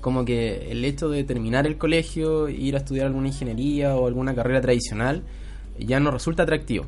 [0.00, 4.34] Como que el hecho de terminar el colegio, ir a estudiar alguna ingeniería o alguna
[4.34, 5.22] carrera tradicional,
[5.78, 6.84] ya no resulta atractivo.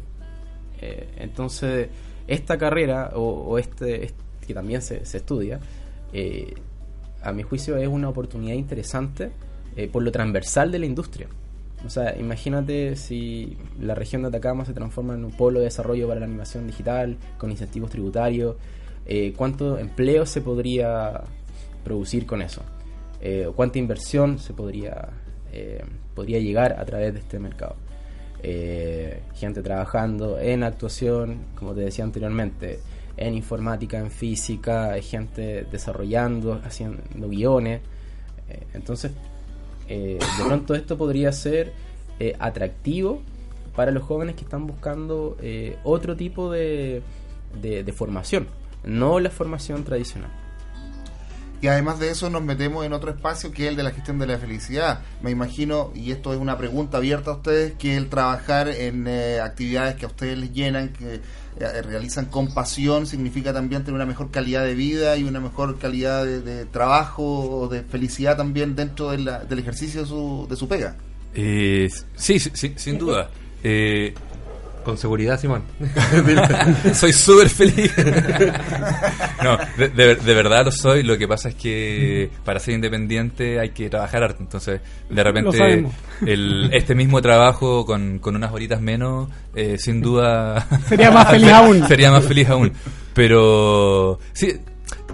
[0.81, 1.89] Eh, entonces,
[2.27, 5.61] esta carrera o, o este, este- que también se, se estudia,
[6.13, 6.55] eh,
[7.23, 9.31] a mi juicio es una oportunidad interesante
[9.77, 11.29] eh, por lo transversal de la industria.
[11.85, 16.09] O sea, imagínate si la región de Atacama se transforma en un polo de desarrollo
[16.09, 18.57] para la animación digital, con incentivos tributarios,
[19.07, 21.23] eh, cuánto empleo se podría
[21.85, 22.63] producir con eso,
[23.55, 25.09] cuánta inversión se podría,
[26.15, 27.77] podría llegar a través de este mercado.
[29.35, 32.81] Gente trabajando en actuación, como te decía anteriormente,
[33.17, 37.81] en informática, en física, hay gente desarrollando, haciendo guiones.
[38.49, 39.13] Eh, entonces,
[39.89, 41.73] eh, de pronto esto podría ser
[42.19, 43.23] eh, atractivo
[43.75, 47.03] para los jóvenes que están buscando eh, otro tipo de,
[47.61, 48.49] de- formación,
[48.85, 50.31] no la formación tradicional.
[51.61, 54.19] Y además de eso nos metemos en otro espacio que es el de la gestión
[54.19, 55.01] de la felicidad.
[55.23, 59.41] Me imagino, y esto es una pregunta abierta a ustedes, que el trabajar en eh,
[59.41, 61.21] actividades que a ustedes les llenan, que
[61.59, 66.25] realizan con pasión, significa también tener una mejor calidad de vida y una mejor calidad
[66.25, 67.23] de, trabajo
[67.61, 70.97] o de felicidad también dentro de la- del ejercicio de su, de su pega.
[71.35, 73.31] Eh, sí, sí, sí, sin duda.
[73.63, 74.15] Eh,
[74.87, 75.63] Con seguridad, Simón.
[76.95, 77.93] soy súper feliz.
[79.43, 81.03] no, de, de- de verdad lo soy.
[81.03, 84.45] Lo que pasa es que para ser independiente hay que trabajar harto.
[84.45, 84.81] Entonces,
[85.11, 85.85] de repente,
[86.25, 90.69] el, este mismo trabajo con, con unas horitas menos, eh, sin duda.
[90.89, 91.89] Sería más feliz aún.
[91.89, 92.73] Sería más feliz aún.
[93.13, 94.53] Pero, sí.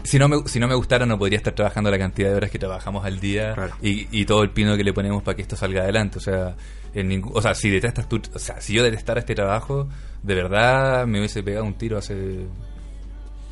[0.04, 2.50] Si no, me, si no me gustara no podría estar trabajando la cantidad de horas
[2.50, 3.74] que trabajamos al día Claro.
[3.82, 6.18] y, y todo el pino que le ponemos para que esto salga adelante.
[6.18, 6.56] O sea,
[6.94, 9.88] en ningún- o sea, si detestas tú, o sea, si yo detestara este trabajo,
[10.22, 12.46] de verdad me hubiese pegado un tiro hace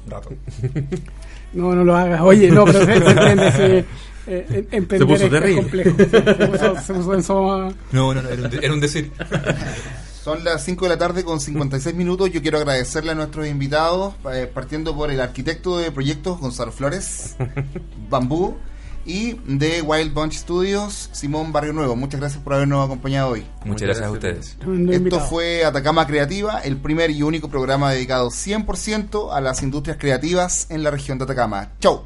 [0.09, 0.31] rato.
[1.53, 2.21] No, no lo hagas.
[2.21, 3.79] Oye, no, pero se, se entiende.
[3.79, 3.85] Eh,
[4.29, 5.63] eh, emprender puso es- es terrible.
[5.63, 5.97] complejo.
[5.99, 9.11] Se puso, se puso en soma- No, no, no, era un, de- era un decir.
[10.23, 12.31] Son las 5 de la tarde con 56 minutos.
[12.31, 17.37] Yo quiero agradecerle a nuestros invitados, eh, partiendo por el arquitecto de proyectos Gonzalo Flores,
[18.11, 18.59] Bambú,
[19.07, 21.97] y de Wild Bunch Studios, Simón Barrio Nuevo.
[21.97, 23.47] Muchas gracias por habernos acompañado hoy.
[23.65, 24.59] Muchas gracias a ustedes.
[24.91, 30.67] Esto fue Atacama Creativa, el primer y único programa dedicado 100% a las industrias creativas
[30.71, 31.73] en la región de Atacama.
[31.81, 32.03] ¡Chau!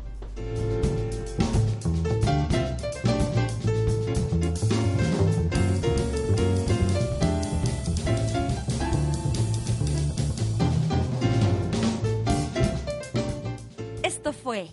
[14.34, 14.68] Fue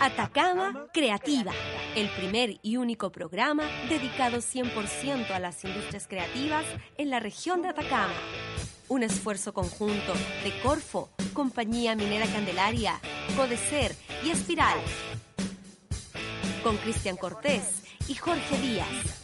[0.00, 1.52] Atacama Creativa,
[1.94, 6.64] el primer y único programa dedicado 100% a las industrias creativas
[6.96, 8.14] en la región de Atacama.
[8.88, 12.98] Un esfuerzo conjunto de Corfo, Compañía Minera Candelaria,
[13.36, 13.94] Codecer
[14.24, 14.78] y Espiral.
[16.62, 19.20] Con Cristian Cortés y Jorge Díaz.